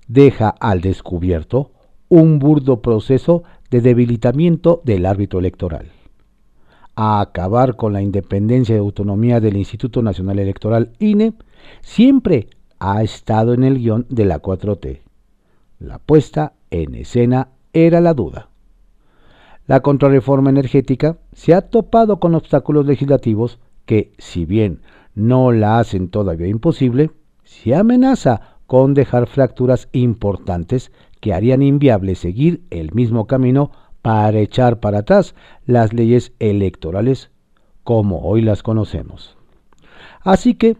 deja 0.09 0.49
al 0.49 0.81
descubierto 0.81 1.73
un 2.09 2.39
burdo 2.39 2.81
proceso 2.81 3.43
de 3.71 3.81
debilitamiento 3.81 4.81
del 4.85 5.07
árbitro 5.07 5.41
electoral. 5.41 5.91
A 6.99 7.21
acabar 7.21 7.77
con 7.77 7.93
la 7.93 8.01
independencia 8.01 8.75
y 8.75 8.79
autonomía 8.79 9.39
del 9.39 9.59
Instituto 9.59 10.01
Nacional 10.01 10.39
Electoral 10.39 10.93
INE 10.99 11.35
siempre 11.83 12.49
ha 12.79 13.03
estado 13.03 13.53
en 13.53 13.65
el 13.65 13.79
guion 13.79 14.07
de 14.09 14.25
la 14.25 14.41
4T. 14.41 15.01
La 15.79 15.99
puesta 15.99 16.55
en 16.71 16.95
escena 16.95 17.49
era 17.75 18.01
la 18.01 18.15
duda. 18.15 18.49
la 19.67 19.81
contrarreforma 19.81 20.49
energética 20.49 21.19
se 21.33 21.53
ha 21.53 21.61
topado 21.61 22.19
con 22.19 22.35
obstáculos 22.35 22.87
legislativos 22.87 23.59
que, 23.85 24.13
si 24.17 24.47
bien 24.47 24.81
no 25.15 25.53
la 25.53 25.79
hacen 25.79 26.09
todavía 26.09 26.47
imposible, 26.47 27.11
se 27.45 27.75
amenaza 27.75 28.59
con 28.67 28.95
dejar 28.95 29.27
fracturas 29.27 29.89
importantes 29.93 30.93
que 31.21 31.35
harían 31.35 31.63
inviable 31.63 32.15
seguir 32.15 32.63
el 32.71 32.93
mismo 32.95 33.27
camino 33.27 33.71
para 34.07 34.39
echar 34.39 34.79
para 34.79 34.99
atrás 34.99 35.35
las 35.65 35.93
leyes 35.93 36.33
electorales 36.39 37.33
como 37.83 38.21
hoy 38.21 38.41
las 38.41 38.63
conocemos. 38.63 39.37
Así 40.21 40.55
que 40.55 40.77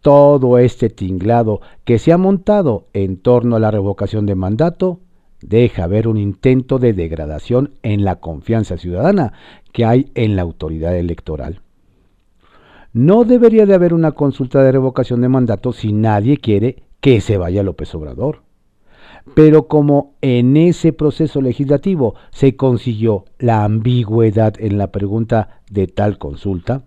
todo 0.00 0.58
este 0.58 0.88
tinglado 0.88 1.60
que 1.82 1.98
se 1.98 2.12
ha 2.12 2.18
montado 2.18 2.86
en 2.92 3.16
torno 3.16 3.56
a 3.56 3.58
la 3.58 3.72
revocación 3.72 4.26
de 4.26 4.36
mandato 4.36 5.00
deja 5.42 5.88
ver 5.88 6.06
un 6.06 6.18
intento 6.18 6.78
de 6.78 6.92
degradación 6.92 7.72
en 7.82 8.04
la 8.04 8.20
confianza 8.20 8.78
ciudadana 8.78 9.32
que 9.72 9.84
hay 9.84 10.12
en 10.14 10.36
la 10.36 10.42
autoridad 10.42 10.96
electoral. 10.96 11.62
No 12.92 13.24
debería 13.24 13.66
de 13.66 13.74
haber 13.74 13.92
una 13.92 14.12
consulta 14.12 14.62
de 14.62 14.70
revocación 14.70 15.20
de 15.20 15.28
mandato 15.28 15.72
si 15.72 15.92
nadie 15.92 16.36
quiere 16.36 16.84
que 17.00 17.20
se 17.20 17.38
vaya 17.38 17.64
López 17.64 17.92
Obrador. 17.96 18.47
Pero 19.34 19.68
como 19.68 20.14
en 20.20 20.56
ese 20.56 20.92
proceso 20.92 21.40
legislativo 21.40 22.14
se 22.30 22.56
consiguió 22.56 23.24
la 23.38 23.64
ambigüedad 23.64 24.54
en 24.58 24.78
la 24.78 24.92
pregunta 24.92 25.60
de 25.70 25.86
tal 25.86 26.18
consulta, 26.18 26.82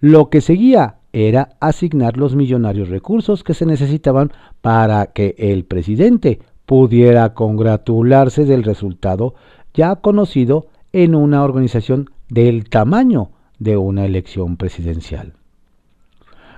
lo 0.00 0.28
que 0.28 0.40
seguía 0.40 0.96
era 1.12 1.56
asignar 1.60 2.16
los 2.16 2.36
millonarios 2.36 2.88
recursos 2.88 3.42
que 3.42 3.54
se 3.54 3.64
necesitaban 3.64 4.32
para 4.60 5.06
que 5.06 5.34
el 5.38 5.64
presidente 5.64 6.40
pudiera 6.66 7.32
congratularse 7.32 8.44
del 8.44 8.64
resultado 8.64 9.34
ya 9.72 9.96
conocido 9.96 10.66
en 10.92 11.14
una 11.14 11.42
organización 11.44 12.10
del 12.28 12.68
tamaño 12.68 13.30
de 13.58 13.76
una 13.76 14.04
elección 14.04 14.56
presidencial. 14.56 15.34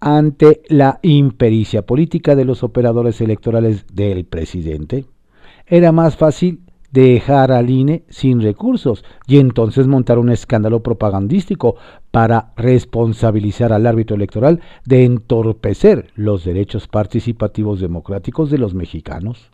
Ante 0.00 0.62
la 0.68 0.98
impericia 1.02 1.82
política 1.82 2.34
de 2.34 2.44
los 2.44 2.64
operadores 2.64 3.20
electorales 3.20 3.86
del 3.92 4.24
presidente, 4.24 5.04
era 5.66 5.92
más 5.92 6.16
fácil 6.16 6.62
dejar 6.90 7.52
al 7.52 7.70
INE 7.70 8.04
sin 8.08 8.40
recursos 8.40 9.04
y 9.26 9.38
entonces 9.38 9.86
montar 9.86 10.18
un 10.18 10.30
escándalo 10.30 10.82
propagandístico 10.82 11.76
para 12.10 12.52
responsabilizar 12.56 13.72
al 13.72 13.86
árbitro 13.86 14.16
electoral 14.16 14.60
de 14.84 15.04
entorpecer 15.04 16.10
los 16.14 16.44
derechos 16.44 16.88
participativos 16.88 17.80
democráticos 17.80 18.50
de 18.50 18.58
los 18.58 18.74
mexicanos. 18.74 19.50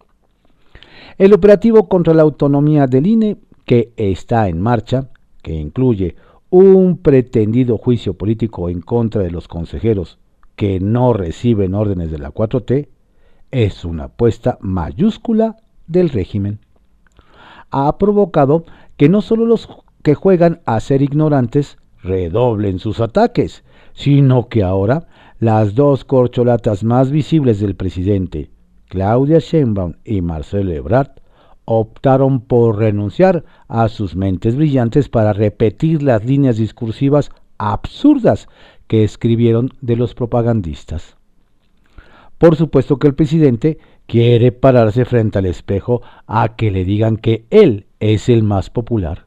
El 1.18 1.32
operativo 1.32 1.88
contra 1.88 2.14
la 2.14 2.22
autonomía 2.22 2.86
del 2.86 3.06
INE, 3.06 3.36
que 3.64 3.92
está 3.96 4.48
en 4.48 4.60
marcha, 4.60 5.10
que 5.42 5.54
incluye 5.54 6.16
un 6.50 6.98
pretendido 6.98 7.78
juicio 7.78 8.14
político 8.14 8.68
en 8.68 8.80
contra 8.80 9.22
de 9.22 9.30
los 9.30 9.48
consejeros 9.48 10.18
que 10.56 10.80
no 10.80 11.12
reciben 11.12 11.74
órdenes 11.74 12.10
de 12.10 12.18
la 12.18 12.32
4T 12.32 12.88
es 13.50 13.84
una 13.84 14.04
apuesta 14.04 14.58
mayúscula 14.60 15.56
del 15.86 16.10
régimen. 16.10 16.58
Ha 17.76 17.98
provocado 17.98 18.64
que 18.96 19.08
no 19.08 19.20
solo 19.20 19.46
los 19.46 19.68
que 20.04 20.14
juegan 20.14 20.60
a 20.64 20.78
ser 20.78 21.02
ignorantes 21.02 21.76
redoblen 22.04 22.78
sus 22.78 23.00
ataques, 23.00 23.64
sino 23.94 24.48
que 24.48 24.62
ahora 24.62 25.08
las 25.40 25.74
dos 25.74 26.04
corcholatas 26.04 26.84
más 26.84 27.10
visibles 27.10 27.58
del 27.58 27.74
presidente, 27.74 28.52
Claudia 28.86 29.40
Sheinbaum 29.40 29.94
y 30.04 30.20
Marcelo 30.20 30.70
Ebrard, 30.70 31.10
optaron 31.64 32.42
por 32.42 32.78
renunciar 32.78 33.44
a 33.66 33.88
sus 33.88 34.14
mentes 34.14 34.54
brillantes 34.54 35.08
para 35.08 35.32
repetir 35.32 36.00
las 36.00 36.24
líneas 36.24 36.58
discursivas 36.58 37.32
absurdas 37.58 38.48
que 38.86 39.02
escribieron 39.02 39.70
de 39.80 39.96
los 39.96 40.14
propagandistas. 40.14 41.16
Por 42.38 42.54
supuesto 42.54 43.00
que 43.00 43.08
el 43.08 43.16
presidente 43.16 43.78
quiere 44.06 44.52
pararse 44.52 45.04
frente 45.04 45.38
al 45.38 45.46
espejo 45.46 46.02
a 46.26 46.56
que 46.56 46.70
le 46.70 46.84
digan 46.84 47.16
que 47.16 47.44
él 47.50 47.86
es 48.00 48.28
el 48.28 48.42
más 48.42 48.70
popular. 48.70 49.26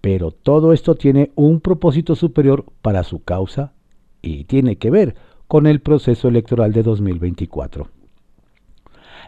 Pero 0.00 0.30
todo 0.30 0.72
esto 0.72 0.94
tiene 0.94 1.30
un 1.34 1.60
propósito 1.60 2.14
superior 2.14 2.64
para 2.82 3.04
su 3.04 3.22
causa 3.22 3.72
y 4.20 4.44
tiene 4.44 4.76
que 4.76 4.90
ver 4.90 5.14
con 5.48 5.66
el 5.66 5.80
proceso 5.80 6.28
electoral 6.28 6.72
de 6.72 6.82
2024. 6.82 7.88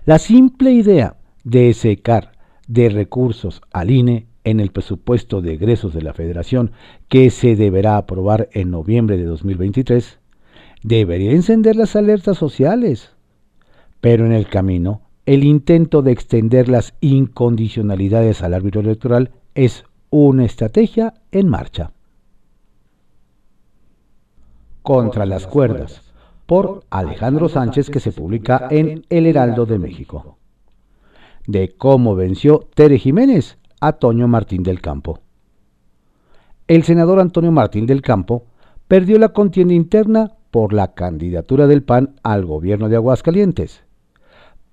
La 0.05 0.19
simple 0.19 0.73
idea 0.73 1.17
de 1.45 1.73
secar 1.75 2.33
de 2.67 2.89
recursos 2.89 3.61
al 3.73 3.91
INE 3.91 4.27
en 4.45 4.61
el 4.61 4.71
presupuesto 4.71 5.41
de 5.41 5.55
egresos 5.55 5.95
de 5.95 6.03
la 6.03 6.13
Federación 6.13 6.73
que 7.09 7.31
se 7.31 7.57
deberá 7.57 7.97
aprobar 7.97 8.49
en 8.53 8.71
noviembre 8.71 9.17
de 9.17 9.25
2023, 9.25 10.19
debería 10.83 11.33
encender 11.33 11.77
las 11.77 11.97
alertas 11.97 12.37
sociales. 12.37 13.14
Pero 14.05 14.27
en 14.27 14.33
el 14.33 14.49
camino, 14.49 15.01
el 15.25 15.45
intento 15.45 16.03
de 16.03 16.13
extender 16.13 16.69
las 16.69 16.93
incondicionalidades 17.01 18.43
al 18.43 18.53
árbitro 18.53 18.83
electoral 18.83 19.31
es 19.55 19.87
una 20.11 20.45
estrategia 20.45 21.15
en 21.33 21.49
marcha. 21.49 21.91
Contra 24.83 25.25
las 25.25 25.47
cuerdas, 25.47 26.03
por 26.45 26.85
Alejandro 26.91 27.49
Sánchez, 27.49 27.89
que 27.89 27.99
se 27.99 28.13
publica 28.13 28.69
en 28.71 29.07
El 29.09 29.25
Heraldo 29.25 29.65
de 29.65 29.79
México. 29.79 30.37
De 31.47 31.71
cómo 31.75 32.15
venció 32.15 32.69
Tere 32.75 32.99
Jiménez 32.99 33.57
a 33.81 33.93
Toño 33.93 34.29
Martín 34.29 34.65
del 34.65 34.83
Campo. 34.83 35.21
El 36.69 36.83
senador 36.83 37.21
Antonio 37.21 37.53
Martín 37.53 37.87
del 37.87 38.03
Campo 38.03 38.45
perdió 38.87 39.19
la 39.19 39.31
contienda 39.31 39.73
interna 39.73 40.33
por 40.51 40.75
la 40.75 40.93
candidatura 40.93 41.67
del 41.67 41.83
PAN 41.83 42.17
al 42.23 42.45
gobierno 42.45 42.91
de 42.91 42.97
Aguascalientes. 42.97 43.84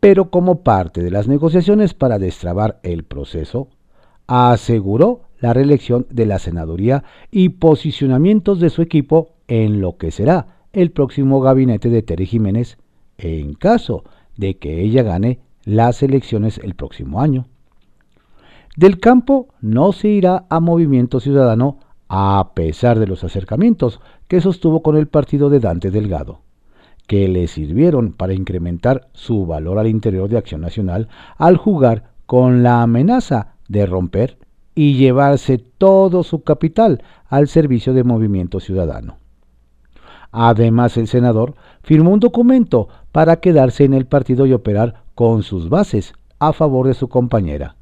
Pero 0.02 0.32
como 0.32 0.64
parte 0.64 1.04
de 1.04 1.12
las 1.12 1.28
negociaciones 1.28 1.94
para 1.94 2.18
destrabar 2.18 2.80
el 2.82 3.04
proceso, 3.04 3.70
aseguró 4.26 5.22
la 5.40 5.54
reelección 5.54 6.08
de 6.10 6.26
la 6.26 6.40
senaduría 6.40 7.04
y 7.30 7.50
posicionamientos 7.50 8.60
de 8.60 8.72
su 8.72 8.82
equipo 8.82 9.36
en 9.48 9.80
lo 9.80 9.98
que 9.98 10.10
será 10.10 10.66
el 10.74 10.90
próximo 10.92 11.40
gabinete 11.40 11.90
de 11.90 12.02
Tere 12.02 12.26
Jiménez 12.26 12.80
en 13.20 13.54
caso 13.54 14.04
de 14.38 14.58
que 14.58 14.82
ella 14.82 15.04
gane 15.04 15.40
las 15.66 16.02
elecciones 16.02 16.58
el 16.58 16.74
próximo 16.74 17.22
año. 17.22 17.46
Del 18.76 19.00
campo 19.00 19.50
no 19.62 19.92
se 19.92 20.08
irá 20.08 20.46
a 20.50 20.60
Movimiento 20.60 21.20
Ciudadano 21.20 21.78
a 22.08 22.54
pesar 22.56 22.98
de 22.98 23.06
los 23.06 23.24
acercamientos 23.24 24.02
que 24.28 24.42
sostuvo 24.42 24.82
con 24.82 24.98
el 24.98 25.08
partido 25.08 25.52
de 25.52 25.60
Dante 25.60 25.92
Delgado, 25.92 26.42
que 27.12 27.28
le 27.28 27.50
sirvieron 27.50 28.14
para 28.14 28.34
incrementar 28.34 29.10
su 29.12 29.46
valor 29.46 29.78
al 29.80 29.88
interior 29.88 30.30
de 30.30 30.38
Acción 30.38 30.62
Nacional 30.62 31.10
al 31.38 31.58
jugar 31.58 32.14
con 32.26 32.64
la 32.64 32.84
amenaza 32.84 33.56
de 33.68 33.86
romper 33.86 34.38
y 34.76 34.94
llevarse 34.94 35.58
todo 35.58 36.24
su 36.24 36.44
capital 36.44 37.04
al 37.28 37.50
servicio 37.50 37.94
de 37.94 38.06
Movimiento 38.06 38.62
Ciudadano. 38.62 39.18
Además, 40.32 40.96
el 40.96 41.10
senador 41.10 41.56
firmó 41.84 42.12
un 42.12 42.22
documento 42.22 42.88
para 43.12 43.42
quedarse 43.42 43.84
en 43.84 43.94
el 43.94 44.06
partido 44.06 44.46
y 44.46 44.54
operar 44.54 45.04
con 45.14 45.44
sus 45.44 45.68
bases 45.68 46.14
a 46.40 46.54
favor 46.54 46.88
de 46.88 46.94
su 46.94 47.10
compañera, 47.10 47.76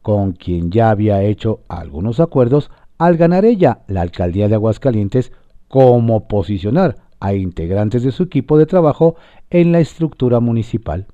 con 0.00 0.32
quien 0.32 0.70
ya 0.70 0.88
había 0.88 1.22
hecho 1.22 1.60
algunos 1.68 2.20
acuerdos 2.20 2.70
al 2.96 3.18
ganar 3.18 3.44
ella 3.44 3.80
la 3.86 4.00
alcaldía 4.00 4.48
de 4.48 4.54
Aguascalientes, 4.54 5.30
como 5.68 6.26
posicionar 6.26 6.96
a 7.22 7.34
integrantes 7.34 8.02
de 8.02 8.10
su 8.10 8.24
equipo 8.24 8.58
de 8.58 8.66
trabajo 8.66 9.14
en 9.48 9.70
la 9.70 9.78
estructura 9.78 10.40
municipal. 10.40 11.06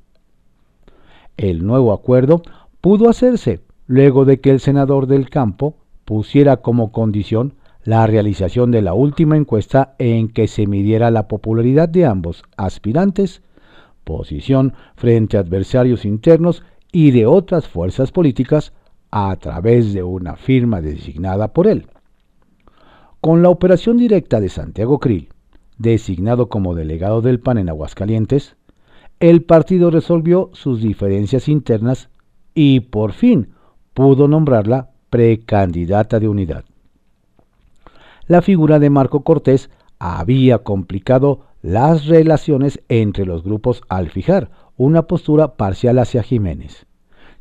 El 1.36 1.66
nuevo 1.66 1.92
acuerdo 1.92 2.40
pudo 2.80 3.10
hacerse 3.10 3.60
luego 3.86 4.24
de 4.24 4.40
que 4.40 4.50
el 4.50 4.58
senador 4.58 5.06
del 5.06 5.28
campo 5.28 5.76
pusiera 6.06 6.56
como 6.56 6.92
condición 6.92 7.56
la 7.84 8.06
realización 8.06 8.70
de 8.70 8.80
la 8.80 8.94
última 8.94 9.36
encuesta 9.36 9.96
en 9.98 10.28
que 10.28 10.48
se 10.48 10.66
midiera 10.66 11.10
la 11.10 11.28
popularidad 11.28 11.90
de 11.90 12.06
ambos 12.06 12.42
aspirantes, 12.56 13.42
posición 14.04 14.72
frente 14.96 15.36
a 15.36 15.40
adversarios 15.40 16.06
internos 16.06 16.62
y 16.90 17.10
de 17.10 17.26
otras 17.26 17.68
fuerzas 17.68 18.12
políticas 18.12 18.72
a 19.10 19.36
través 19.36 19.92
de 19.92 20.02
una 20.02 20.36
firma 20.36 20.80
designada 20.80 21.52
por 21.52 21.66
él. 21.66 21.86
Con 23.20 23.42
la 23.42 23.50
operación 23.50 23.98
directa 23.98 24.40
de 24.40 24.48
Santiago 24.48 24.98
Krill, 24.98 25.28
designado 25.78 26.48
como 26.48 26.74
delegado 26.74 27.22
del 27.22 27.40
PAN 27.40 27.58
en 27.58 27.68
Aguascalientes, 27.68 28.56
el 29.20 29.42
partido 29.42 29.90
resolvió 29.90 30.50
sus 30.52 30.80
diferencias 30.80 31.48
internas 31.48 32.10
y 32.54 32.80
por 32.80 33.12
fin 33.12 33.50
pudo 33.94 34.28
nombrarla 34.28 34.90
precandidata 35.10 36.20
de 36.20 36.28
unidad. 36.28 36.64
La 38.26 38.42
figura 38.42 38.78
de 38.78 38.90
Marco 38.90 39.22
Cortés 39.22 39.70
había 39.98 40.58
complicado 40.58 41.46
las 41.62 42.06
relaciones 42.06 42.80
entre 42.88 43.26
los 43.26 43.42
grupos 43.42 43.82
al 43.88 44.10
fijar 44.10 44.50
una 44.76 45.02
postura 45.02 45.56
parcial 45.56 45.98
hacia 45.98 46.22
Jiménez, 46.22 46.86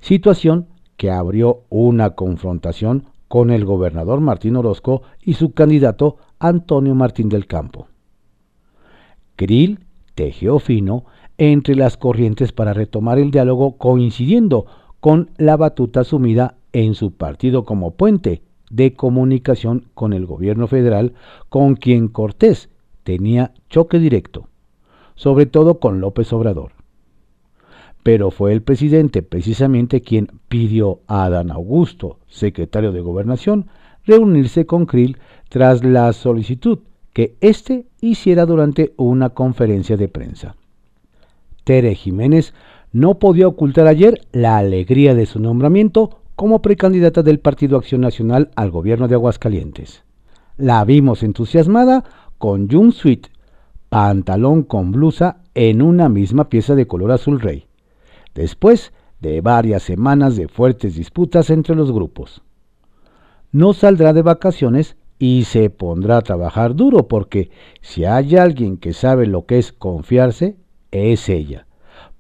situación 0.02 0.67
que 0.95 1.12
abrió 1.12 1.63
una 1.69 2.12
confrontación 2.12 3.06
con 3.28 3.52
el 3.52 3.65
gobernador 3.65 4.21
Martín 4.21 4.56
Orozco 4.56 5.04
y 5.21 5.34
su 5.34 5.54
candidato 5.54 6.17
Antonio 6.39 6.95
Martín 6.95 7.30
del 7.30 7.45
Campo. 7.45 7.88
Krill 9.38 9.80
tejió 10.15 10.60
fino 10.60 11.06
entre 11.38 11.76
las 11.76 11.95
corrientes 11.95 12.52
para 12.52 12.73
retomar 12.73 13.19
el 13.19 13.32
diálogo 13.32 13.78
coincidiendo 13.78 14.65
con 15.00 15.30
la 15.38 15.56
batuta 15.56 16.02
asumida 16.02 16.56
en 16.73 16.95
su 16.95 17.12
partido 17.12 17.63
como 17.63 17.91
puente 17.91 18.41
de 18.69 18.93
comunicación 18.93 19.86
con 19.93 20.12
el 20.12 20.26
gobierno 20.26 20.67
federal 20.67 21.13
con 21.50 21.76
quien 21.76 22.10
Cortés 22.10 22.69
tenía 23.04 23.54
choque 23.69 24.00
directo, 24.00 24.50
sobre 25.15 25.45
todo 25.45 25.80
con 25.80 26.02
López 26.02 26.34
Obrador. 26.34 26.71
Pero 28.04 28.32
fue 28.32 28.54
el 28.54 28.62
presidente 28.62 29.21
precisamente 29.21 30.02
quien 30.02 30.30
pidió 30.50 31.02
a 31.08 31.26
Adán 31.26 31.52
Augusto, 31.52 32.19
secretario 32.28 32.91
de 32.91 33.02
Gobernación, 33.02 33.67
reunirse 34.06 34.65
con 34.65 34.86
Krill 34.86 35.17
tras 35.50 35.84
la 35.84 36.12
solicitud 36.13 36.80
que 37.17 37.36
éste 37.41 37.88
hiciera 37.99 38.45
durante 38.45 38.93
una 38.95 39.30
conferencia 39.30 39.97
de 39.97 40.08
prensa. 40.08 40.56
Tere 41.63 41.95
Jiménez 41.95 42.53
no 42.91 43.17
podía 43.17 43.47
ocultar 43.47 43.88
ayer 43.88 44.21
la 44.32 44.60
alegría 44.60 45.15
de 45.15 45.25
su 45.25 45.39
nombramiento 45.39 46.19
como 46.36 46.62
precandidata 46.62 47.23
del 47.23 47.39
Partido 47.39 47.75
Acción 47.75 48.01
Nacional 48.01 48.51
al 48.56 48.69
gobierno 48.69 49.08
de 49.08 49.15
Aguascalientes. 49.15 50.03
La 50.58 50.86
vimos 50.86 51.23
entusiasmada 51.23 52.03
con 52.38 52.69
jumpsuit, 52.69 53.30
pantalón 53.89 54.62
con 54.62 54.91
blusa 54.91 55.38
en 55.56 55.82
una 55.82 56.10
misma 56.10 56.49
pieza 56.49 56.75
de 56.75 56.86
color 56.86 57.12
azul 57.12 57.39
rey, 57.39 57.65
después 58.36 58.93
de 59.21 59.41
varias 59.41 59.82
semanas 59.82 60.36
de 60.36 60.47
fuertes 60.47 60.93
disputas 60.93 61.49
entre 61.49 61.73
los 61.73 61.91
grupos. 61.91 62.43
No 63.51 63.73
saldrá 63.73 64.13
de 64.13 64.21
vacaciones 64.21 64.97
y 65.19 65.43
se 65.45 65.69
pondrá 65.69 66.17
a 66.17 66.21
trabajar 66.21 66.75
duro 66.75 67.08
porque 67.08 67.49
si 67.82 68.06
hay 68.06 68.36
alguien 68.36 68.77
que 68.77 68.93
sabe 68.93 69.25
lo 69.25 69.45
que 69.45 69.58
es 69.58 69.73
confiarse, 69.73 70.58
es 70.91 71.30
ella, 71.30 71.67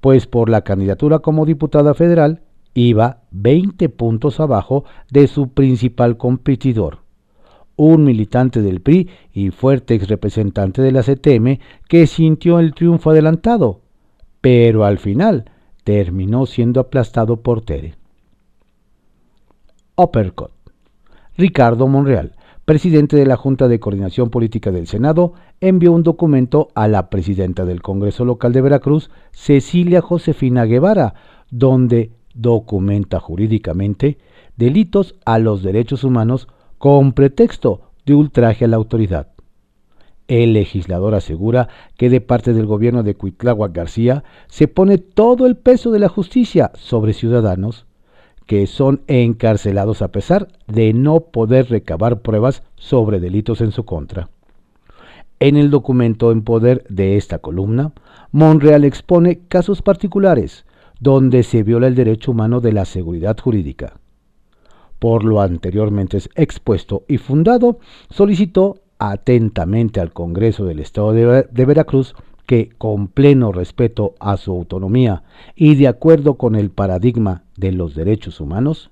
pues 0.01 0.27
por 0.27 0.49
la 0.49 0.61
candidatura 0.61 1.19
como 1.19 1.45
diputada 1.45 1.93
federal 1.93 2.41
iba 2.73 3.21
20 3.31 3.89
puntos 3.89 4.39
abajo 4.39 4.85
de 5.09 5.27
su 5.27 5.49
principal 5.49 6.17
competidor, 6.17 6.99
un 7.75 8.03
militante 8.03 8.61
del 8.61 8.81
PRI 8.81 9.09
y 9.33 9.51
fuerte 9.51 9.95
ex 9.95 10.07
representante 10.07 10.81
de 10.81 10.91
la 10.91 11.03
CTM 11.03 11.59
que 11.87 12.07
sintió 12.07 12.59
el 12.59 12.73
triunfo 12.73 13.11
adelantado, 13.11 13.81
pero 14.41 14.85
al 14.85 14.97
final 14.97 15.51
terminó 15.83 16.45
siendo 16.45 16.79
aplastado 16.79 17.37
por 17.37 17.61
Tere. 17.61 17.95
Uppercut. 19.95 20.51
Ricardo 21.37 21.87
Monreal, 21.87 22.33
presidente 22.67 23.15
de 23.15 23.25
la 23.25 23.37
Junta 23.37 23.69
de 23.69 23.79
Coordinación 23.79 24.29
Política 24.29 24.71
del 24.71 24.87
Senado, 24.87 25.31
envió 25.61 25.93
un 25.93 26.03
documento 26.03 26.67
a 26.75 26.89
la 26.89 27.09
presidenta 27.09 27.63
del 27.63 27.81
Congreso 27.81 28.25
Local 28.25 28.51
de 28.51 28.59
Veracruz, 28.59 29.09
Cecilia 29.31 30.01
Josefina 30.01 30.65
Guevara, 30.65 31.13
donde 31.49 32.11
documenta 32.33 33.21
jurídicamente 33.21 34.17
delitos 34.57 35.15
a 35.23 35.39
los 35.39 35.63
derechos 35.63 36.03
humanos 36.03 36.49
con 36.77 37.13
pretexto 37.13 37.83
de 38.05 38.15
ultraje 38.15 38.65
a 38.65 38.67
la 38.67 38.75
autoridad. 38.75 39.29
El 40.27 40.51
legislador 40.51 41.15
asegura 41.15 41.69
que 41.95 42.09
de 42.09 42.19
parte 42.19 42.51
del 42.51 42.65
gobierno 42.65 43.01
de 43.01 43.15
Cuitláhuac 43.15 43.71
García 43.71 44.25
se 44.47 44.67
pone 44.67 44.97
todo 44.97 45.45
el 45.45 45.55
peso 45.55 45.89
de 45.91 45.99
la 45.99 46.09
justicia 46.09 46.73
sobre 46.75 47.13
ciudadanos 47.13 47.85
que 48.47 48.65
son 48.65 49.01
encarcelados 49.07 50.01
a 50.01 50.07
pesar 50.07 50.47
de 50.65 50.93
no 50.93 51.19
poder 51.19 51.69
recabar 51.69 52.21
pruebas 52.21 52.63
sobre 52.75 53.19
delitos 53.19 53.61
en 53.61 53.71
su 53.71 53.85
contra. 53.85 54.29
En 55.39 55.55
el 55.55 55.69
documento 55.69 56.31
en 56.31 56.41
poder 56.41 56.83
de 56.89 57.17
esta 57.17 57.37
columna, 57.37 57.91
Monreal 58.31 58.83
expone 58.85 59.41
casos 59.47 59.83
particulares 59.83 60.65
donde 60.99 61.43
se 61.43 61.61
viola 61.61 61.85
el 61.87 61.95
derecho 61.95 62.31
humano 62.31 62.59
de 62.59 62.73
la 62.73 62.85
seguridad 62.85 63.37
jurídica. 63.37 63.99
Por 64.97 65.23
lo 65.23 65.41
anteriormente 65.41 66.17
expuesto 66.35 67.03
y 67.07 67.17
fundado, 67.17 67.79
solicitó 68.09 68.79
atentamente 68.97 69.99
al 69.99 70.11
Congreso 70.11 70.65
del 70.65 70.79
Estado 70.79 71.13
de, 71.13 71.65
Veracruz 71.65 72.15
que, 72.47 72.69
con 72.77 73.09
pleno 73.09 73.51
respeto 73.51 74.15
a 74.19 74.37
su 74.37 74.51
autonomía 74.51 75.21
y 75.55 75.75
de 75.75 75.87
acuerdo 75.87 76.35
con 76.35 76.55
el 76.55 76.71
paradigma 76.71 77.43
de 77.57 77.73
los 77.73 77.93
derechos 77.93 78.41
humanos, 78.41 78.89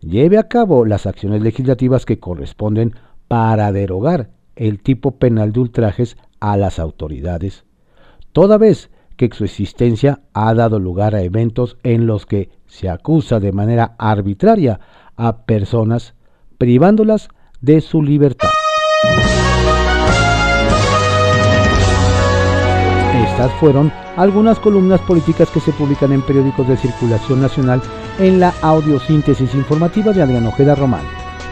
lleve 0.00 0.36
a 0.36 0.48
cabo 0.48 0.84
las 0.84 1.06
acciones 1.06 1.40
legislativas 1.40 2.04
que 2.04 2.18
corresponden 2.18 2.94
para 3.28 3.72
derogar 3.72 4.30
el 4.56 4.80
tipo 4.80 5.12
penal 5.12 5.52
de 5.52 5.60
ultrajes 5.60 6.18
a 6.40 6.56
las 6.56 6.78
autoridades, 6.78 7.64
toda 8.32 8.58
vez 8.58 8.90
que 9.16 9.30
su 9.32 9.44
existencia 9.44 10.20
ha 10.34 10.52
dado 10.52 10.78
lugar 10.78 11.14
a 11.14 11.22
eventos 11.22 11.78
en 11.82 12.06
los 12.06 12.26
que 12.26 12.50
se 12.66 12.88
acusa 12.88 13.40
de 13.40 13.52
manera 13.52 13.94
arbitraria 13.98 14.80
a 15.16 15.44
personas 15.46 16.14
privándolas 16.58 17.28
de 17.60 17.80
su 17.80 18.02
libertad. 18.02 18.50
Estas 23.36 23.52
fueron 23.60 23.92
algunas 24.16 24.58
columnas 24.58 24.98
políticas 25.02 25.50
que 25.50 25.60
se 25.60 25.70
publican 25.72 26.10
en 26.10 26.22
periódicos 26.22 26.66
de 26.68 26.78
circulación 26.78 27.42
nacional 27.42 27.82
en 28.18 28.40
la 28.40 28.54
audiosíntesis 28.62 29.54
informativa 29.54 30.14
de 30.14 30.22
Adrián 30.22 30.46
Ojeda 30.46 30.74
Román, 30.74 31.04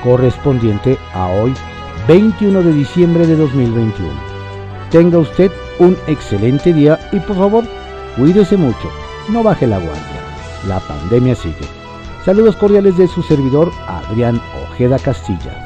correspondiente 0.03 0.97
a 1.13 1.27
hoy, 1.27 1.53
21 2.09 2.63
de 2.63 2.73
diciembre 2.73 3.27
de 3.27 3.37
2021. 3.37 4.11
Tenga 4.91 5.19
usted 5.19 5.53
un 5.79 5.95
excelente 6.07 6.73
día 6.73 6.99
y 7.13 7.21
por 7.21 7.37
favor, 7.37 7.65
cuídese 8.17 8.57
mucho, 8.57 8.89
no 9.29 9.43
baje 9.43 9.67
la 9.67 9.77
guardia. 9.77 10.23
La 10.67 10.81
pandemia 10.81 11.35
sigue. 11.35 11.69
Saludos 12.25 12.57
cordiales 12.57 12.97
de 12.97 13.09
su 13.09 13.23
servidor 13.23 13.71
Adrián 13.87 14.41
Ojeda 14.71 14.99
Castilla. 14.99 15.64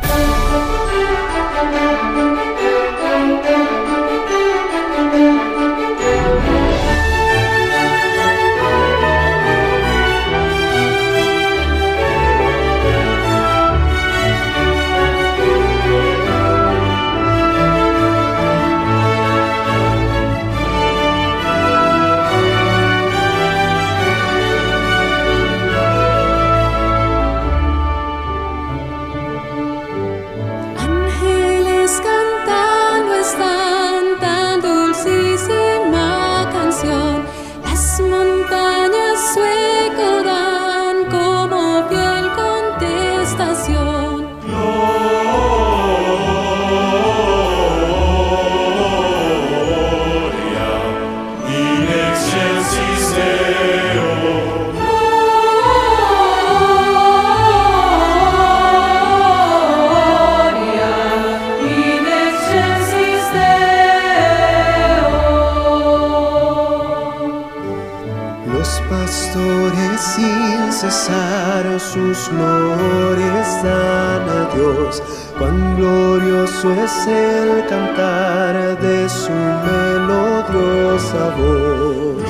pastores 68.98 70.00
sin 70.00 70.72
cesar 70.72 71.66
oh, 71.66 71.78
sus 71.78 72.18
flores 72.28 73.48
dan 73.62 74.28
a 74.28 74.42
Dios. 74.54 75.02
Cuán 75.38 75.76
glorioso 75.76 76.72
es 76.84 77.06
el 77.06 77.66
cantar 77.68 78.78
de 78.80 79.08
su 79.08 79.32
melodiosa 79.66 81.22
voz. 81.36 82.28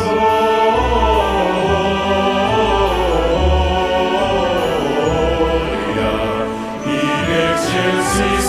Gloria 5.91 6.11
y 6.87 6.99
Jesus. 7.71 8.48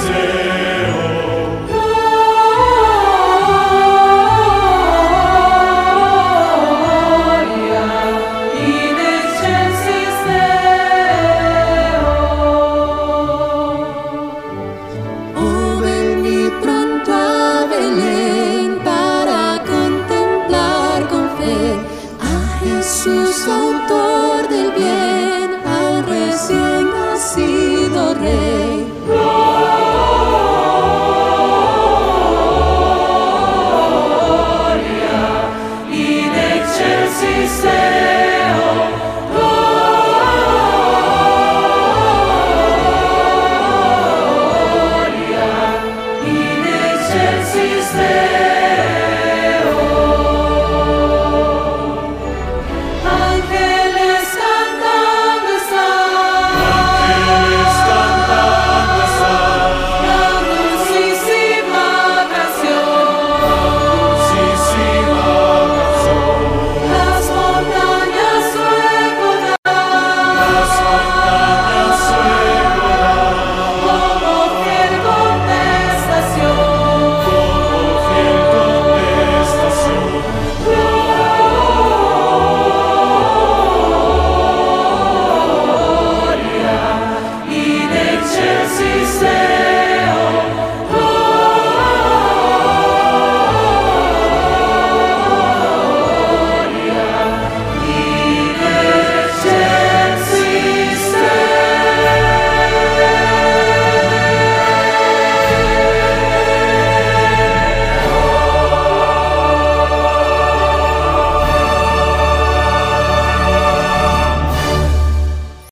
Christmas. 47.92 48.29